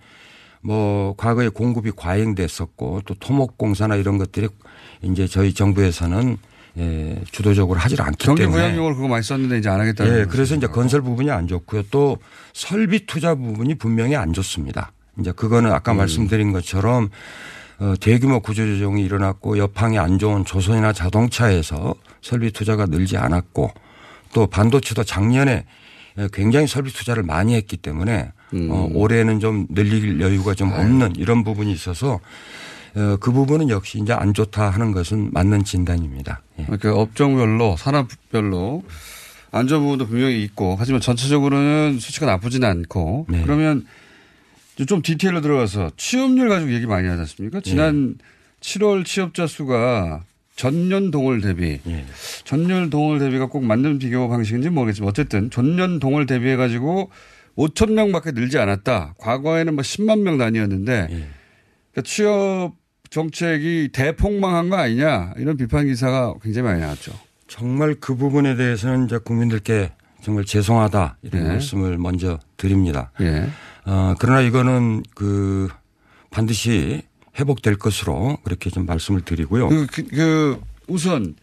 뭐 0.60 1.14
과거에 1.16 1.48
공급이 1.48 1.92
과잉됐었고 1.94 3.02
또 3.06 3.14
토목공사나 3.14 3.96
이런 3.96 4.18
것들이 4.18 4.48
이제 5.02 5.26
저희 5.26 5.52
정부에서는 5.52 6.38
예, 6.76 7.22
주도적으로 7.30 7.78
하질 7.78 8.02
않기 8.02 8.26
경기 8.26 8.42
때문에 8.42 8.62
부양용으로 8.62 8.96
그거 8.96 9.08
많이 9.08 9.22
썼는데 9.22 9.58
이제 9.58 9.68
안 9.68 9.80
하겠다는 9.80 10.20
예. 10.20 10.24
그래서 10.24 10.56
이제 10.56 10.66
건설 10.66 11.02
부분이 11.02 11.30
안 11.30 11.46
좋고요. 11.46 11.84
또 11.90 12.18
설비 12.52 13.06
투자 13.06 13.34
부분이 13.34 13.76
분명히 13.76 14.16
안 14.16 14.32
좋습니다. 14.32 14.92
이제 15.20 15.30
그거는 15.32 15.72
아까 15.72 15.92
음. 15.92 15.98
말씀드린 15.98 16.52
것처럼 16.52 17.10
어, 17.78 17.94
대규모 18.00 18.40
구조조정이 18.40 19.04
일어났고 19.04 19.58
여팡이 19.58 19.98
안 19.98 20.18
좋은 20.18 20.44
조선이나 20.44 20.92
자동차에서 20.92 21.94
설비 22.22 22.50
투자가 22.50 22.86
늘지 22.86 23.16
않았고 23.16 23.72
또 24.32 24.46
반도체도 24.46 25.04
작년에 25.04 25.64
굉장히 26.32 26.66
설비 26.66 26.92
투자를 26.92 27.22
많이 27.22 27.54
했기 27.54 27.76
때문에 27.76 28.32
음. 28.54 28.68
어, 28.70 28.88
올해는 28.92 29.40
좀 29.40 29.66
늘릴 29.70 30.20
여유가 30.20 30.54
좀 30.54 30.72
없는 30.72 31.14
이런 31.16 31.44
부분이 31.44 31.72
있어서 31.72 32.14
어, 32.14 32.20
그 32.94 33.32
부분은 33.32 33.70
역시 33.70 33.98
이제 33.98 34.12
안 34.12 34.32
좋다 34.32 34.70
하는 34.70 34.92
것은 34.92 35.30
맞는 35.32 35.64
진단입니다. 35.64 36.42
예. 36.60 36.64
그러니까 36.64 36.94
업종별로 36.94 37.76
산업별로 37.76 38.84
안 39.50 39.66
좋은 39.66 39.82
부분도 39.82 40.06
분명히 40.06 40.42
있고 40.44 40.76
하지만 40.78 41.00
전체적으로는 41.00 41.98
수치가 41.98 42.26
나쁘지는 42.26 42.68
않고 42.68 43.26
네. 43.28 43.42
그러면 43.42 43.86
좀 44.86 45.02
디테일로 45.02 45.40
들어가서 45.40 45.90
취업률 45.96 46.48
가지고 46.48 46.72
얘기 46.72 46.86
많이 46.86 47.06
하지 47.08 47.20
않습니까? 47.20 47.60
지난 47.60 48.16
7월 48.60 49.04
취업자 49.04 49.46
수가 49.46 50.24
전년 50.56 51.10
동월 51.10 51.40
대비 51.40 51.80
예. 51.86 52.04
전년 52.44 52.90
동월 52.90 53.18
대비가 53.18 53.46
꼭 53.46 53.64
맞는 53.64 53.98
비교 53.98 54.28
방식인지 54.28 54.70
모르겠지만 54.70 55.08
어쨌든 55.08 55.50
전년 55.50 55.98
동월 55.98 56.26
대비해 56.26 56.54
가지고 56.54 57.10
5천 57.56 57.92
명밖에 57.92 58.32
늘지 58.32 58.58
않았다. 58.58 59.14
과거에는 59.18 59.74
뭐 59.74 59.82
10만 59.82 60.20
명 60.20 60.38
단위였는데 60.38 61.06
그러니까 61.08 62.02
취업 62.04 62.74
정책이 63.14 63.90
대폭망한 63.92 64.70
거 64.70 64.76
아니냐 64.76 65.34
이런 65.36 65.56
비판 65.56 65.86
기사가 65.86 66.34
굉장히 66.42 66.66
많이 66.66 66.80
나왔죠. 66.80 67.12
정말 67.46 67.94
그 68.00 68.16
부분에 68.16 68.56
대해서는 68.56 69.06
이제 69.06 69.18
국민들께 69.18 69.92
정말 70.20 70.44
죄송하다 70.44 71.18
이런 71.22 71.44
예. 71.44 71.48
말씀을 71.48 71.96
먼저 71.96 72.40
드립니다. 72.56 73.12
예. 73.20 73.48
어, 73.86 74.16
그러나 74.18 74.40
이거는 74.40 75.04
그 75.14 75.68
반드시 76.32 77.02
회복될 77.38 77.76
것으로 77.76 78.38
그렇게 78.42 78.68
좀 78.68 78.84
말씀을 78.84 79.20
드리고요. 79.20 79.68
그, 79.68 79.86
그, 79.86 80.02
그 80.08 80.60
우선 80.88 81.36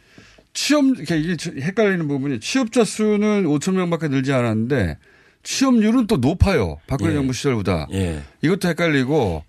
취업 0.51 0.84
이게 0.99 1.38
헷갈리는 1.61 2.05
부분이 2.05 2.41
취업자 2.41 2.84
수는 2.84 3.45
5천 3.45 3.76
명밖에 3.76 4.09
늘지 4.09 4.34
않았는데 4.34 4.97
취업률은 5.43 6.07
또 6.07 6.17
높아요. 6.17 6.80
박근혜 6.88 7.11
예. 7.11 7.15
정부 7.15 7.32
시절보다. 7.32 7.88
예. 7.93 8.24
이것도 8.41 8.67
헷갈리고 8.67 9.45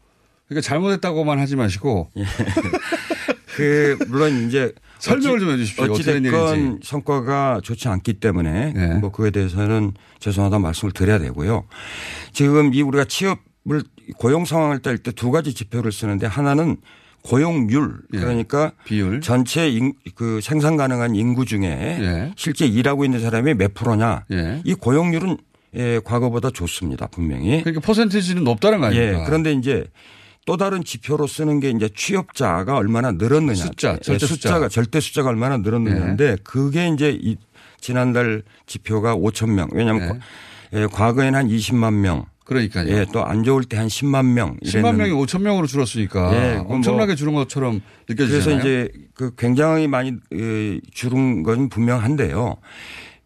그러니까 0.52 0.60
잘못했다고만 0.60 1.38
하지 1.38 1.56
마시고 1.56 2.10
그 3.56 3.98
물론 4.08 4.46
이제 4.46 4.72
설명을 4.98 5.36
어찌- 5.36 5.44
좀 5.44 5.54
해주십시오. 5.54 5.84
어찌됐건 5.92 6.56
일인지. 6.58 6.88
성과가 6.88 7.60
좋지 7.62 7.88
않기 7.88 8.14
때문에 8.14 8.72
네. 8.72 8.94
뭐 8.94 9.10
그에 9.12 9.30
대해서는 9.30 9.92
죄송하다 10.20 10.58
말씀을 10.58 10.92
드려야 10.92 11.18
되고요. 11.18 11.64
지금 12.32 12.72
이 12.72 12.80
우리가 12.82 13.04
취업을 13.04 13.82
고용 14.16 14.44
상황을 14.44 14.78
뗄 14.80 14.98
때 14.98 15.12
두 15.12 15.30
가지 15.30 15.52
지표를 15.54 15.92
쓰는데 15.92 16.26
하나는 16.26 16.76
고용률 17.24 17.98
그러니까 18.10 18.72
비율 18.84 19.20
전체 19.20 19.68
인, 19.68 19.92
그 20.16 20.40
생산 20.42 20.76
가능한 20.76 21.14
인구 21.14 21.44
중에 21.44 21.66
예. 21.68 22.32
실제 22.36 22.66
일하고 22.66 23.04
있는 23.04 23.20
사람이 23.20 23.54
몇 23.54 23.74
프로냐 23.74 24.24
예. 24.32 24.60
이 24.64 24.74
고용률은 24.74 25.36
예, 25.74 26.00
과거보다 26.04 26.50
좋습니다 26.50 27.06
분명히. 27.06 27.60
그러니까 27.62 27.80
퍼센티지는 27.86 28.42
높다는 28.44 28.80
거 28.80 28.86
아닙니까? 28.86 29.20
예. 29.20 29.24
그런데 29.24 29.52
이제 29.52 29.84
또 30.44 30.56
다른 30.56 30.82
지표로 30.82 31.26
쓰는 31.26 31.60
게 31.60 31.70
이제 31.70 31.88
취업자가 31.94 32.76
얼마나 32.76 33.12
늘었느냐. 33.12 33.54
숫자, 33.54 33.96
절대 33.98 34.14
예, 34.14 34.18
숫자. 34.18 34.34
숫자 34.34 34.58
가 34.58 34.68
절대 34.68 35.00
숫자가 35.00 35.28
얼마나 35.28 35.56
늘었느냐인데 35.58 36.38
그게 36.42 36.88
이제 36.88 37.16
이 37.20 37.36
지난달 37.80 38.42
지표가 38.66 39.16
5천 39.16 39.50
명. 39.50 39.68
왜냐하면 39.72 40.20
예, 40.72 40.86
과거에는 40.86 41.38
한 41.38 41.48
20만 41.48 41.94
명. 41.94 42.24
그러니까요. 42.44 42.88
예, 42.88 43.06
또 43.12 43.24
안 43.24 43.44
좋을 43.44 43.62
때 43.64 43.76
한 43.76 43.86
10만 43.86 44.32
명. 44.32 44.56
10만 44.64 44.96
명이 44.96 45.10
이랬는데 45.10 45.32
5천 45.32 45.42
명으로 45.42 45.66
줄었으니까 45.68 46.34
예, 46.34 46.56
그건 46.58 46.76
엄청나게 46.76 47.06
뭐 47.12 47.14
줄은 47.14 47.34
것처럼 47.34 47.80
그래서 48.06 48.32
느껴지잖아요. 48.32 48.60
이제 48.60 48.88
그 49.14 49.34
굉장히 49.36 49.86
많이 49.86 50.14
예, 50.34 50.80
줄은 50.92 51.44
건 51.44 51.68
분명한데요. 51.68 52.56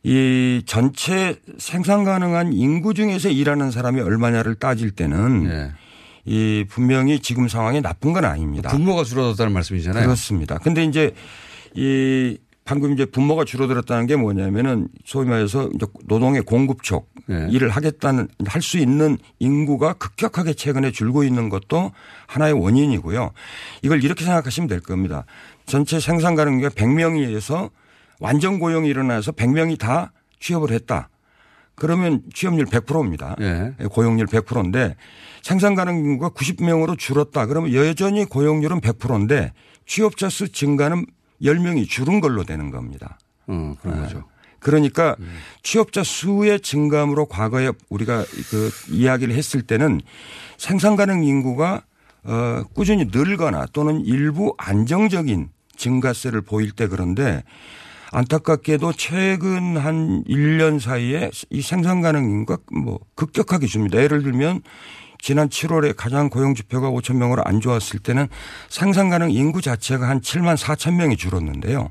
이 0.03 0.63
전체 0.67 1.41
생산 1.59 2.05
가능한 2.05 2.53
인구 2.53 2.95
중에서 2.95 3.29
일하는 3.31 3.71
사람이 3.71 4.01
얼마냐를 4.03 4.55
따질 4.55 4.91
때는 4.93 5.47
예. 5.51 5.73
이 6.27 6.65
분명히 6.69 7.21
지금 7.21 7.49
상황이 7.49 7.81
나쁜 7.81 8.13
건 8.13 8.25
아닙니다. 8.25 8.71
분모가 8.71 9.05
줄어들었다는 9.05 9.53
말씀이잖아요. 9.53 10.05
그렇습니다. 10.05 10.59
근데 10.59 10.85
이제 10.85 11.15
이 11.75 12.37
방금 12.65 12.93
이제 12.93 13.05
분모가 13.05 13.45
줄어들었다는 13.45 14.07
게 14.07 14.17
뭐냐면은 14.17 14.89
소위 15.05 15.29
말해서 15.29 15.71
노동의 16.07 16.43
공급 16.43 16.83
쪽 16.83 17.09
네. 17.27 17.47
일을 17.51 17.69
하겠다는 17.71 18.27
할 18.47 18.61
수 18.61 18.79
있는 18.79 19.19
인구가 19.39 19.93
급격하게 19.93 20.55
최근에 20.55 20.91
줄고 20.91 21.23
있는 21.23 21.49
것도 21.49 21.93
하나의 22.27 22.55
원인이고요. 22.55 23.31
이걸 23.83 24.03
이렇게 24.03 24.25
생각하시면 24.25 24.67
될 24.67 24.81
겁니다. 24.81 25.25
전체 25.65 26.01
생산 26.01 26.35
가능기가 26.35 26.71
100명이어서 26.71 27.71
완전 28.19 28.59
고용이 28.59 28.89
일어나서 28.89 29.31
100명이 29.31 29.79
다 29.79 30.13
취업을 30.41 30.73
했다. 30.73 31.09
그러면 31.77 32.23
취업률 32.33 32.67
100%입니다. 32.67 33.37
예. 33.41 33.75
고용률 33.89 34.27
100%인데 34.27 34.97
생산 35.43 35.75
가능 35.75 35.97
인구가 35.99 36.31
90명으로 36.31 36.99
줄었다. 36.99 37.47
그러면 37.47 37.73
여전히 37.75 38.25
고용률은 38.25 38.81
100%인데 38.81 39.53
취업자 39.87 40.29
수 40.29 40.51
증가는 40.51 41.07
10명이 41.43 41.89
줄은 41.89 42.21
걸로 42.21 42.45
되는 42.45 42.71
겁니다. 42.71 43.19
어, 43.47 43.77
그런 43.81 44.03
거죠. 44.03 44.25
그러니까 44.59 45.15
취업자 45.63 46.03
수의 46.03 46.59
증감으로 46.61 47.27
과거에 47.27 47.71
우리가 47.89 48.25
그 48.51 48.71
이야기를 48.89 49.35
했을 49.35 49.63
때는 49.63 50.01
생산 50.57 50.97
가능 50.97 51.23
인구가 51.23 51.85
어 52.25 52.65
꾸준히 52.75 53.05
늘거나 53.13 53.67
또는 53.73 54.01
일부 54.05 54.55
안정적인 54.59 55.51
증가세를 55.77 56.41
보일 56.41 56.73
때 56.73 56.89
그런데 56.89 57.45
안타깝게도 58.13 58.93
최근 58.93 59.77
한 59.77 60.23
1년 60.25 60.81
사이에 60.81 61.31
이 61.51 61.63
생산 61.63 62.01
가능 62.01 62.25
인구가 62.25 62.63
뭐 62.73 63.01
급격하게 63.15 63.67
줍니다. 63.67 63.99
예를 64.03 64.23
들면 64.23 64.63
지난 65.19 65.49
7월에 65.49 65.95
가장 65.97 66.29
고용 66.29 66.55
지표가 66.55 66.91
5천 66.91 67.17
명으로 67.17 67.43
안 67.45 67.61
좋았을 67.61 67.99
때는 68.01 68.29
생산 68.69 69.09
가능 69.09 69.31
인구 69.31 69.61
자체가 69.61 70.09
한 70.09 70.21
7만 70.21 70.57
4천 70.57 70.95
명이 70.95 71.17
줄었는데요. 71.17 71.91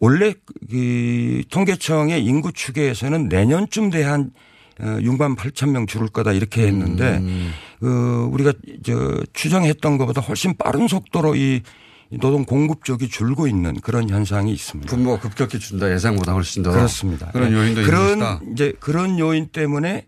원래 0.00 0.34
그 0.70 1.42
통계청의 1.50 2.24
인구 2.24 2.52
추계에서는 2.52 3.28
내년쯤 3.28 3.90
돼 3.90 4.02
한 4.04 4.30
6만 4.78 5.36
8천 5.36 5.70
명 5.70 5.86
줄을 5.86 6.08
거다 6.08 6.32
이렇게 6.32 6.66
했는데 6.66 7.22
그 7.78 8.28
우리가 8.32 8.52
저 8.84 9.22
추정했던 9.32 9.98
것보다 9.98 10.20
훨씬 10.20 10.56
빠른 10.56 10.88
속도로 10.88 11.36
이 11.36 11.62
노동 12.10 12.44
공급 12.44 12.84
쪽이 12.84 13.08
줄고 13.08 13.46
있는 13.46 13.80
그런 13.80 14.08
현상이 14.08 14.52
있습니다. 14.52 14.94
분모가 14.94 15.20
급격히 15.20 15.58
준다 15.58 15.90
예상보다 15.92 16.32
훨씬 16.32 16.62
더 16.62 16.70
그렇습니다. 16.70 17.30
그런 17.32 17.50
네. 17.50 17.56
요인도 17.56 17.82
그런 17.82 18.18
것이다. 18.18 18.40
이제 18.52 18.72
그런 18.80 19.18
요인 19.18 19.48
때문에 19.48 20.06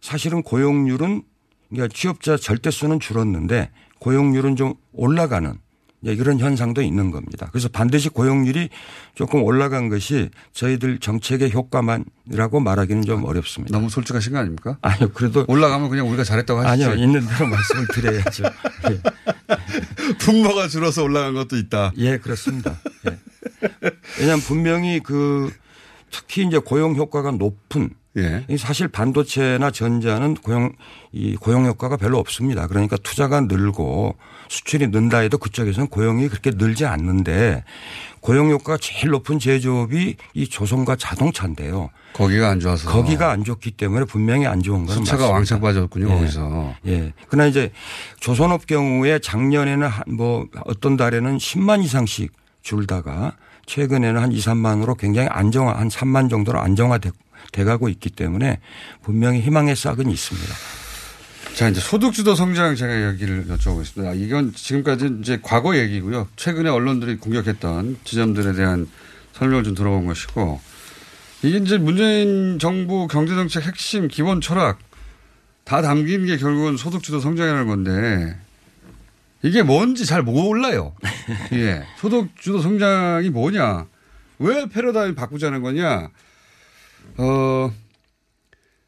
사실은 0.00 0.42
고용률은 0.42 1.22
그러니까 1.70 1.94
취업자 1.94 2.36
절대 2.36 2.70
수는 2.70 3.00
줄었는데 3.00 3.70
고용률은 3.98 4.56
좀 4.56 4.74
올라가는 4.92 5.54
이제 6.02 6.12
이런 6.12 6.38
현상도 6.38 6.82
있는 6.82 7.10
겁니다. 7.10 7.48
그래서 7.52 7.68
반드시 7.68 8.08
고용률이 8.08 8.70
조금 9.14 9.42
올라간 9.42 9.88
것이 9.88 10.30
저희들 10.52 10.98
정책의 10.98 11.52
효과만이라고 11.52 12.60
말하기는 12.60 13.02
좀 13.02 13.24
어렵습니다. 13.24 13.76
너무 13.76 13.90
솔직하신 13.90 14.32
거 14.32 14.38
아닙니까? 14.38 14.78
아니요, 14.80 15.10
그래도 15.12 15.44
올라가면 15.46 15.90
그냥 15.90 16.08
우리가 16.08 16.24
잘했다고 16.24 16.60
하시죠. 16.60 16.90
아니요, 16.90 17.04
있는 17.04 17.20
대로 17.26 17.46
말씀을 17.48 17.86
드려야죠. 17.92 18.44
예. 18.90 19.00
분모가 20.18 20.68
줄어서 20.68 21.02
올라간 21.02 21.34
것도 21.34 21.56
있다. 21.56 21.92
예, 21.98 22.18
그렇습니다. 22.18 22.80
예. 23.08 23.18
왜냐하면 24.18 24.42
분명히 24.44 25.00
그 25.00 25.52
특히 26.10 26.46
이제 26.46 26.58
고용 26.58 26.96
효과가 26.96 27.32
높은 27.32 27.90
예. 28.16 28.44
이 28.48 28.56
사실 28.56 28.88
반도체나 28.88 29.70
전자는 29.70 30.34
고용 30.34 30.72
이 31.12 31.36
고용 31.36 31.66
효과가 31.66 31.96
별로 31.96 32.18
없습니다. 32.18 32.66
그러니까 32.66 32.96
투자가 32.96 33.42
늘고 33.42 34.16
수출이 34.50 34.88
는다 34.88 35.18
해도 35.18 35.38
그쪽에서는 35.38 35.88
고용이 35.88 36.28
그렇게 36.28 36.50
늘지 36.50 36.84
않는데 36.84 37.62
고용 38.18 38.50
효과가 38.50 38.78
제일 38.82 39.10
높은 39.10 39.38
제조업이 39.38 40.16
이 40.34 40.48
조선과 40.48 40.96
자동차인데요. 40.96 41.90
거기가 42.12 42.50
안 42.50 42.58
좋아서. 42.58 42.90
거기가 42.90 43.30
안 43.30 43.44
좋기 43.44 43.70
때문에 43.70 44.04
분명히 44.04 44.46
안 44.46 44.60
좋은 44.60 44.86
건 44.86 44.96
수차가 44.96 45.30
맞습니다. 45.30 45.32
왕창 45.32 45.60
빠졌군요, 45.60 46.06
예. 46.06 46.14
거기서. 46.14 46.74
예. 46.86 47.12
그러나 47.28 47.46
이제 47.46 47.70
조선업 48.18 48.66
경우에 48.66 49.20
작년에는 49.20 49.86
한뭐 49.86 50.48
어떤 50.64 50.96
달에는 50.96 51.38
10만 51.38 51.84
이상씩 51.84 52.32
줄다가 52.62 53.36
최근에는 53.66 54.20
한 54.20 54.32
2, 54.32 54.40
3만으로 54.40 54.98
굉장히 54.98 55.28
안정화 55.28 55.78
한 55.78 55.88
3만 55.88 56.28
정도로 56.28 56.58
안정화돼 56.58 57.12
가고 57.64 57.88
있기 57.88 58.10
때문에 58.10 58.58
분명히 59.00 59.40
희망의 59.40 59.76
싹은 59.76 60.10
있습니다. 60.10 60.54
자, 61.60 61.68
이제 61.68 61.78
소득주도 61.78 62.34
성장 62.34 62.74
제가 62.74 62.90
이야기를 62.90 63.48
여쭤보겠습니다. 63.48 64.18
이건 64.18 64.54
지금까지 64.54 65.18
이제 65.20 65.38
과거 65.42 65.76
얘기고요. 65.76 66.26
최근에 66.36 66.70
언론들이 66.70 67.18
공격했던 67.18 67.98
지점들에 68.02 68.54
대한 68.54 68.88
설명을 69.34 69.64
좀 69.64 69.74
들어본 69.74 70.06
것이고 70.06 70.58
이게 71.42 71.58
이제 71.58 71.76
문재인 71.76 72.58
정부 72.58 73.06
경제정책 73.08 73.66
핵심 73.66 74.08
기본 74.08 74.40
철학 74.40 74.78
다 75.64 75.82
담긴 75.82 76.24
게 76.24 76.38
결국은 76.38 76.78
소득주도 76.78 77.20
성장이라는 77.20 77.66
건데 77.66 78.38
이게 79.42 79.62
뭔지 79.62 80.06
잘 80.06 80.22
몰라요. 80.22 80.94
예. 81.52 81.84
소득주도 81.98 82.62
성장이 82.62 83.28
뭐냐. 83.28 83.86
왜 84.38 84.64
패러다임 84.64 85.14
바꾸자는 85.14 85.60
거냐. 85.60 86.08
어, 87.18 87.70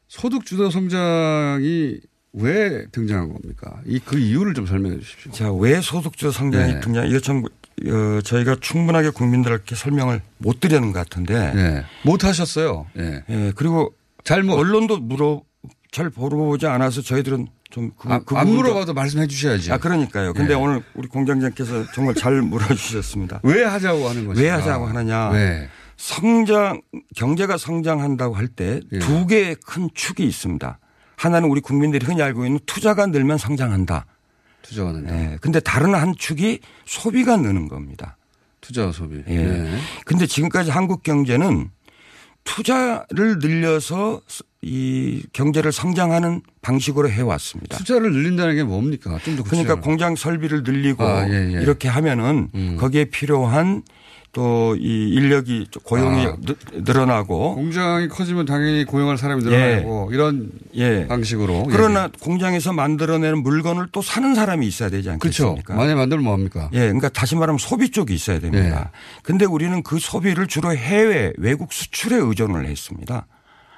소득주도 0.07 0.71
성장이 0.71 1.99
왜 2.33 2.85
등장한 2.91 3.31
겁니까? 3.31 3.79
이 3.85 3.99
그 4.03 4.17
이유를 4.17 4.53
좀 4.53 4.65
설명해 4.65 4.99
주십시오. 4.99 5.31
자, 5.31 5.51
왜 5.53 5.81
소득주도 5.81 6.31
성장이 6.31 6.73
네. 6.73 6.79
등장? 6.79 7.07
이거 7.07 7.19
참 7.19 7.43
어, 7.45 8.21
저희가 8.23 8.55
충분하게 8.59 9.11
국민들께 9.11 9.75
설명을 9.75 10.21
못 10.39 10.59
드리는 10.59 10.91
것 10.91 10.99
같은데. 10.99 11.53
네. 11.53 11.83
못 12.03 12.23
하셨어요. 12.23 12.87
예. 12.97 13.23
예. 13.29 13.51
그리고 13.55 13.93
잘못 14.23 14.55
언론도 14.57 14.97
물어 14.99 15.41
잘 15.91 16.09
물어보지 16.15 16.65
않아서 16.67 17.01
저희들은 17.01 17.47
좀 17.69 17.91
그, 17.97 18.09
아, 18.11 18.19
그 18.19 18.35
안 18.37 18.47
물어봐도 18.49 18.93
말씀해 18.93 19.27
주셔야죠. 19.27 19.73
아, 19.73 19.77
그러니까요. 19.77 20.33
근데 20.33 20.53
예. 20.53 20.57
오늘 20.57 20.81
우리 20.95 21.07
공장장께서 21.07 21.91
정말 21.93 22.15
잘 22.15 22.41
물어주셨습니다. 22.41 23.41
왜 23.43 23.63
하자고 23.63 24.07
하는 24.09 24.25
것인가? 24.27 24.41
왜 24.41 24.49
하자고 24.49 24.87
하느냐. 24.87 25.29
왜? 25.29 25.67
성장, 25.97 26.81
경제가 27.15 27.57
성장한다고 27.57 28.35
할때 28.35 28.81
예. 28.91 28.99
두 28.99 29.25
개의 29.27 29.55
큰 29.65 29.89
축이 29.93 30.23
있습니다. 30.25 30.79
하나는 31.15 31.49
우리 31.49 31.61
국민들이 31.61 32.05
흔히 32.05 32.21
알고 32.21 32.45
있는 32.45 32.59
투자가 32.65 33.05
늘면 33.07 33.37
성장한다. 33.37 34.05
투자가 34.61 34.91
는다. 34.91 35.11
네. 35.13 35.37
근데 35.41 35.59
다른 35.59 35.93
한 35.93 36.15
축이 36.17 36.59
소비가 36.85 37.37
느는 37.37 37.67
겁니다. 37.67 38.17
투자와 38.61 38.91
소비. 38.91 39.17
예. 39.27 39.35
네. 39.37 39.79
근데 40.05 40.25
지금까지 40.25 40.71
한국 40.71 41.03
경제는 41.03 41.69
투자를 42.45 43.39
늘려서 43.39 44.21
이 44.61 45.23
경제를 45.33 45.71
성장하는 45.71 46.41
방식으로 46.61 47.09
해왔습니다. 47.09 47.77
투자를 47.77 48.11
늘린다는 48.11 48.55
게 48.55 48.63
뭡니까? 48.63 49.19
좀 49.23 49.35
더 49.35 49.43
그러니까 49.43 49.75
공장 49.75 50.15
설비를 50.15 50.63
늘리고 50.63 51.03
아, 51.03 51.27
예, 51.29 51.55
예. 51.55 51.61
이렇게 51.61 51.87
하면은 51.89 52.77
거기에 52.77 53.05
필요한 53.05 53.83
또 54.33 54.75
이 54.75 55.09
인력이 55.09 55.67
고용이 55.83 56.25
아. 56.25 56.35
느- 56.41 56.55
늘어나고 56.81 57.53
공장이 57.55 58.07
커지면 58.07 58.45
당연히 58.47 58.83
고용할 58.83 59.17
사람이 59.17 59.43
늘어나고 59.43 60.09
이런 60.11 60.49
예. 60.73 61.05
방식으로. 61.07 61.67
그러나 61.69 62.09
공장에서 62.19 62.73
만들어내는 62.73 63.43
물건을 63.43 63.89
또 63.91 64.01
사는 64.01 64.33
사람이 64.33 64.65
있어야 64.67 64.89
되지 64.89 65.09
그렇죠. 65.19 65.49
않겠습니까? 65.49 65.75
만약에 65.75 65.93
만들면 65.95 66.23
뭐합니까? 66.23 66.69
예, 66.73 66.79
그러니까 66.79 67.09
다시 67.09 67.35
말하면 67.35 67.59
소비 67.59 67.91
쪽이 67.91 68.13
있어야 68.15 68.39
됩니다. 68.39 68.91
근데 69.21 69.45
우리는 69.45 69.83
그 69.83 69.99
소비를 69.99 70.47
주로 70.47 70.73
해외 70.75 71.31
외국 71.37 71.71
수출에 71.71 72.15
의존을 72.17 72.65
했습니다. 72.65 73.27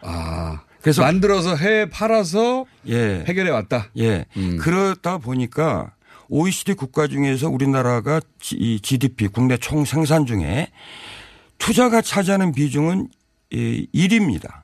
아. 0.02 0.62
그래서 0.82 1.02
만들어서 1.02 1.56
해외 1.58 1.90
팔아서 1.90 2.66
예. 2.88 3.26
해결해 3.28 3.50
왔다. 3.52 3.90
예. 3.98 4.26
그러다 4.62 5.18
보니까 5.18 5.92
OECD 6.30 6.74
국가 6.74 7.08
중에서 7.08 7.50
우리나라가 7.50 8.20
지- 8.40 8.56
이 8.56 8.80
GDP 8.80 9.28
국내 9.28 9.58
총 9.58 9.86
생산 9.86 10.26
중에 10.26 10.70
투자가 11.58 12.02
차지하는 12.02 12.52
비중은 12.54 13.08
이 13.52 13.88
1위입니다. 13.94 14.64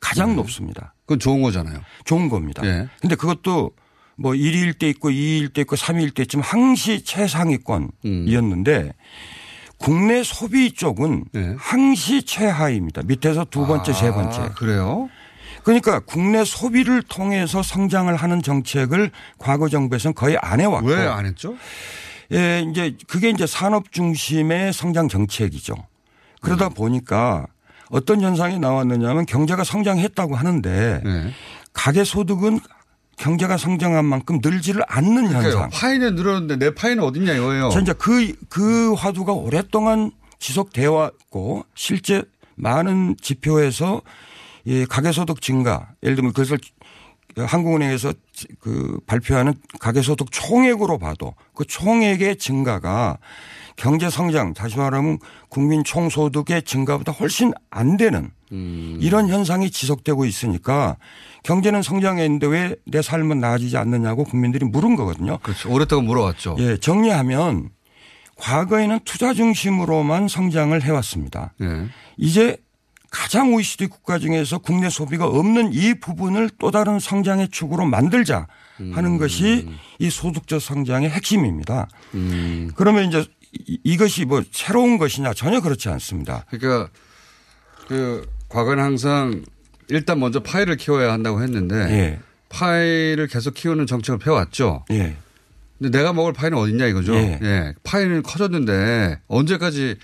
가장 0.00 0.36
높습니다. 0.36 0.94
그건 1.02 1.18
좋은 1.18 1.42
거잖아요. 1.42 1.80
좋은 2.04 2.28
겁니다. 2.28 2.64
예. 2.66 2.88
근데 3.00 3.16
그것도 3.16 3.72
뭐 4.16 4.32
1위일 4.32 4.78
때 4.78 4.88
있고 4.90 5.10
2위일 5.10 5.52
때 5.54 5.62
있고 5.62 5.76
3위일 5.76 6.14
때 6.14 6.22
있지만 6.22 6.44
항시 6.44 7.02
최상위권이었는데 7.04 8.92
국내 9.78 10.22
소비 10.24 10.72
쪽은 10.72 11.24
항시 11.58 12.22
최하위입니다. 12.24 13.02
밑에서 13.04 13.44
두 13.44 13.66
번째, 13.66 13.92
세 13.92 14.10
번째. 14.10 14.38
아, 14.40 14.48
그래요? 14.54 15.08
그러니까 15.68 16.00
국내 16.00 16.44
소비를 16.46 17.02
통해서 17.02 17.62
성장을 17.62 18.14
하는 18.16 18.42
정책을 18.42 19.10
과거 19.36 19.68
정부에서는 19.68 20.14
거의 20.14 20.38
안 20.40 20.60
해왔고. 20.60 20.88
왜 20.88 20.96
안 21.06 21.26
했죠? 21.26 21.56
예, 22.32 22.64
이제 22.70 22.96
그게 23.06 23.28
이제 23.28 23.46
산업 23.46 23.92
중심의 23.92 24.72
성장 24.72 25.08
정책이죠. 25.08 25.74
그러다 26.40 26.70
보니까 26.70 27.46
어떤 27.90 28.22
현상이 28.22 28.58
나왔느냐면 28.58 29.26
경제가 29.26 29.62
성장했다고 29.62 30.36
하는데 30.36 31.02
네. 31.04 31.32
가계 31.74 32.02
소득은 32.04 32.60
경제가 33.18 33.58
성장한 33.58 34.06
만큼 34.06 34.38
늘지를 34.42 34.82
않는 34.88 35.24
현상. 35.26 35.40
그러니까요. 35.42 35.68
파이는 35.70 36.14
늘었는데 36.14 36.56
내 36.56 36.74
파이는 36.74 37.02
어딨냐 37.04 37.34
이거예요. 37.34 37.68
저 37.74 37.80
이제 37.80 37.92
그, 37.92 38.32
그 38.48 38.94
화두가 38.94 39.34
오랫동안 39.34 40.12
지속되어 40.38 40.92
왔고 40.92 41.66
실제 41.74 42.22
많은 42.54 43.16
지표에서 43.20 44.00
이 44.64 44.86
가계소득 44.86 45.40
증가 45.40 45.88
예를 46.02 46.16
들면 46.16 46.32
그것을 46.32 46.58
한국은행에서 47.36 48.12
그 48.58 48.98
발표하는 49.06 49.54
가계소득 49.80 50.32
총액으로 50.32 50.98
봐도 50.98 51.34
그 51.54 51.64
총액의 51.64 52.36
증가가 52.36 53.18
경제 53.76 54.10
성장 54.10 54.54
다시 54.54 54.76
말하면 54.76 55.18
국민 55.48 55.84
총소득의 55.84 56.62
증가보다 56.62 57.12
훨씬 57.12 57.52
안 57.70 57.96
되는 57.96 58.30
이런 58.50 59.28
현상이 59.28 59.70
지속되고 59.70 60.24
있으니까 60.24 60.96
경제는 61.44 61.82
성장했는데 61.82 62.46
왜 62.48 62.74
내 62.86 63.02
삶은 63.02 63.38
나아지지 63.38 63.76
않느냐고 63.76 64.24
국민들이 64.24 64.64
물은 64.64 64.96
거거든요. 64.96 65.38
그렇죠. 65.38 65.70
오랫동안 65.70 66.06
물어왔죠. 66.06 66.56
예, 66.58 66.76
정리하면 66.78 67.68
과거에는 68.36 69.00
투자 69.04 69.34
중심으로만 69.34 70.26
성장을 70.28 70.80
해왔습니다. 70.82 71.52
예. 71.60 71.86
이제 72.16 72.56
가장 73.10 73.54
OECD 73.54 73.86
국가 73.86 74.18
중에서 74.18 74.58
국내 74.58 74.90
소비가 74.90 75.26
없는 75.26 75.72
이 75.72 75.94
부분을 75.94 76.50
또 76.58 76.70
다른 76.70 76.98
성장의 76.98 77.48
축으로 77.48 77.86
만들자 77.86 78.46
하는 78.78 79.12
음. 79.12 79.18
것이 79.18 79.68
이 79.98 80.10
소득적 80.10 80.60
성장의 80.60 81.08
핵심입니다. 81.10 81.88
그러면 82.76 83.08
이제 83.08 83.24
이- 83.66 83.78
이것이 83.82 84.24
뭐 84.26 84.42
새로운 84.52 84.98
것이냐 84.98 85.32
전혀 85.34 85.60
그렇지 85.60 85.88
않습니다. 85.88 86.44
그러니까 86.50 86.90
그 87.88 88.28
과거는 88.48 88.82
항상 88.82 89.42
일단 89.88 90.20
먼저 90.20 90.40
파이를 90.42 90.76
키워야 90.76 91.10
한다고 91.12 91.42
했는데 91.42 91.74
예. 91.76 92.18
파이를 92.50 93.26
계속 93.26 93.54
키우는 93.54 93.86
정책을 93.86 94.18
펴왔죠. 94.18 94.84
예. 94.90 95.16
근데 95.78 95.96
내가 95.96 96.12
먹을 96.12 96.32
파이는 96.34 96.58
어딨냐 96.58 96.86
이거죠. 96.86 97.14
예. 97.14 97.38
예. 97.42 97.74
파이는 97.84 98.22
커졌는데 98.22 99.20
언제까지 99.28 99.96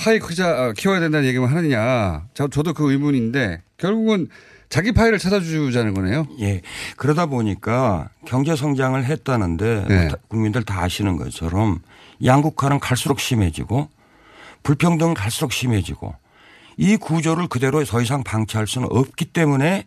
파이 0.00 0.18
크자 0.18 0.48
아, 0.48 0.72
키워야 0.72 0.98
된다는 1.00 1.28
얘기만 1.28 1.50
하느냐. 1.54 2.24
저, 2.32 2.48
저도 2.48 2.72
그 2.72 2.90
의문인데 2.90 3.60
결국은 3.76 4.28
자기 4.70 4.92
파이를 4.92 5.18
찾아주자는 5.18 5.92
거네요. 5.92 6.26
예. 6.40 6.62
그러다 6.96 7.26
보니까 7.26 8.08
경제 8.26 8.56
성장을 8.56 9.04
했다는데 9.04 9.84
네. 9.88 10.08
다- 10.08 10.16
국민들 10.28 10.62
다 10.62 10.82
아시는 10.82 11.16
것처럼 11.18 11.80
양극화는 12.24 12.80
갈수록 12.80 13.20
심해지고 13.20 13.88
불평등은 14.62 15.12
갈수록 15.14 15.52
심해지고 15.52 16.14
이 16.78 16.96
구조를 16.96 17.48
그대로 17.48 17.84
더 17.84 18.00
이상 18.00 18.22
방치할 18.24 18.66
수는 18.66 18.88
없기 18.90 19.26
때문에 19.26 19.84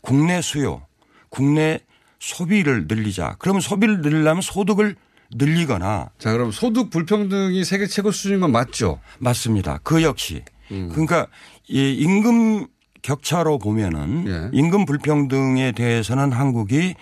국내 0.00 0.40
수요, 0.42 0.82
국내 1.28 1.78
소비를 2.18 2.86
늘리자. 2.88 3.36
그러면 3.38 3.60
소비를 3.60 4.00
늘리려면 4.00 4.42
소득을 4.42 4.96
늘리거나. 5.34 6.10
자, 6.18 6.32
그럼 6.32 6.50
소득 6.50 6.90
불평등이 6.90 7.64
세계 7.64 7.86
최고 7.86 8.10
수준인 8.10 8.40
건 8.40 8.52
맞죠? 8.52 9.00
맞습니다. 9.18 9.78
그 9.82 10.02
역시. 10.02 10.42
그러니까 10.68 11.26
이 11.68 11.92
임금 11.92 12.66
격차로 13.02 13.58
보면은 13.58 14.24
예. 14.26 14.50
임금 14.56 14.86
불평등에 14.86 15.72
대해서는 15.72 16.32
한국이 16.32 16.94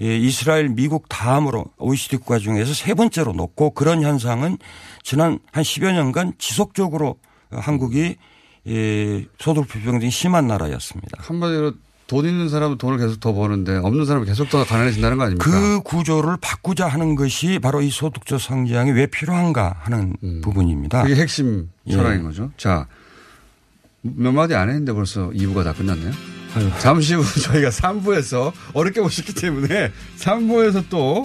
이 0.00 0.16
이스라엘, 0.26 0.70
미국 0.70 1.08
다음으로 1.08 1.66
OECD 1.78 2.16
국가 2.16 2.38
중에서 2.38 2.72
세 2.72 2.94
번째로 2.94 3.32
높고 3.32 3.70
그런 3.70 4.02
현상은 4.02 4.56
지난 5.02 5.38
한 5.52 5.62
10여 5.62 5.92
년간 5.92 6.34
지속적으로 6.38 7.16
한국이 7.50 8.16
이 8.64 9.26
소득 9.38 9.68
불평등이 9.68 10.10
심한 10.10 10.46
나라였습니다. 10.46 11.18
한마디로 11.20 11.74
돈 12.12 12.26
있는 12.26 12.50
사람은 12.50 12.76
돈을 12.76 12.98
계속 12.98 13.20
더 13.20 13.32
버는데 13.32 13.76
없는 13.76 14.04
사람은 14.04 14.26
계속 14.26 14.50
더 14.50 14.66
가난해진다는 14.66 15.16
거 15.16 15.24
아닙니까? 15.24 15.50
그 15.50 15.80
구조를 15.80 16.36
바꾸자 16.42 16.86
하는 16.86 17.14
것이 17.14 17.58
바로 17.58 17.80
이 17.80 17.88
소득적 17.88 18.38
성장이 18.38 18.90
왜 18.90 19.06
필요한가 19.06 19.76
하는 19.78 20.14
부분입니다. 20.42 21.00
음. 21.00 21.08
그게 21.08 21.18
핵심 21.18 21.70
예. 21.86 21.92
철학인 21.92 22.22
거죠. 22.22 22.50
자, 22.58 22.86
몇 24.02 24.30
마디 24.30 24.54
안 24.54 24.68
했는데 24.68 24.92
벌써 24.92 25.30
2부가 25.30 25.64
다 25.64 25.72
끝났네요. 25.72 26.12
잠시 26.80 27.14
후 27.14 27.24
저희가 27.40 27.70
3부에서 27.70 28.52
어렵게 28.74 29.00
보셨기 29.00 29.32
때문에 29.32 29.90
3부에서 30.18 30.84
또, 30.90 31.24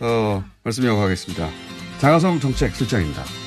어, 0.00 0.42
말씀 0.62 0.84
이어가겠습니다. 0.84 1.50
장하성 1.98 2.40
정책실장입니다. 2.40 3.43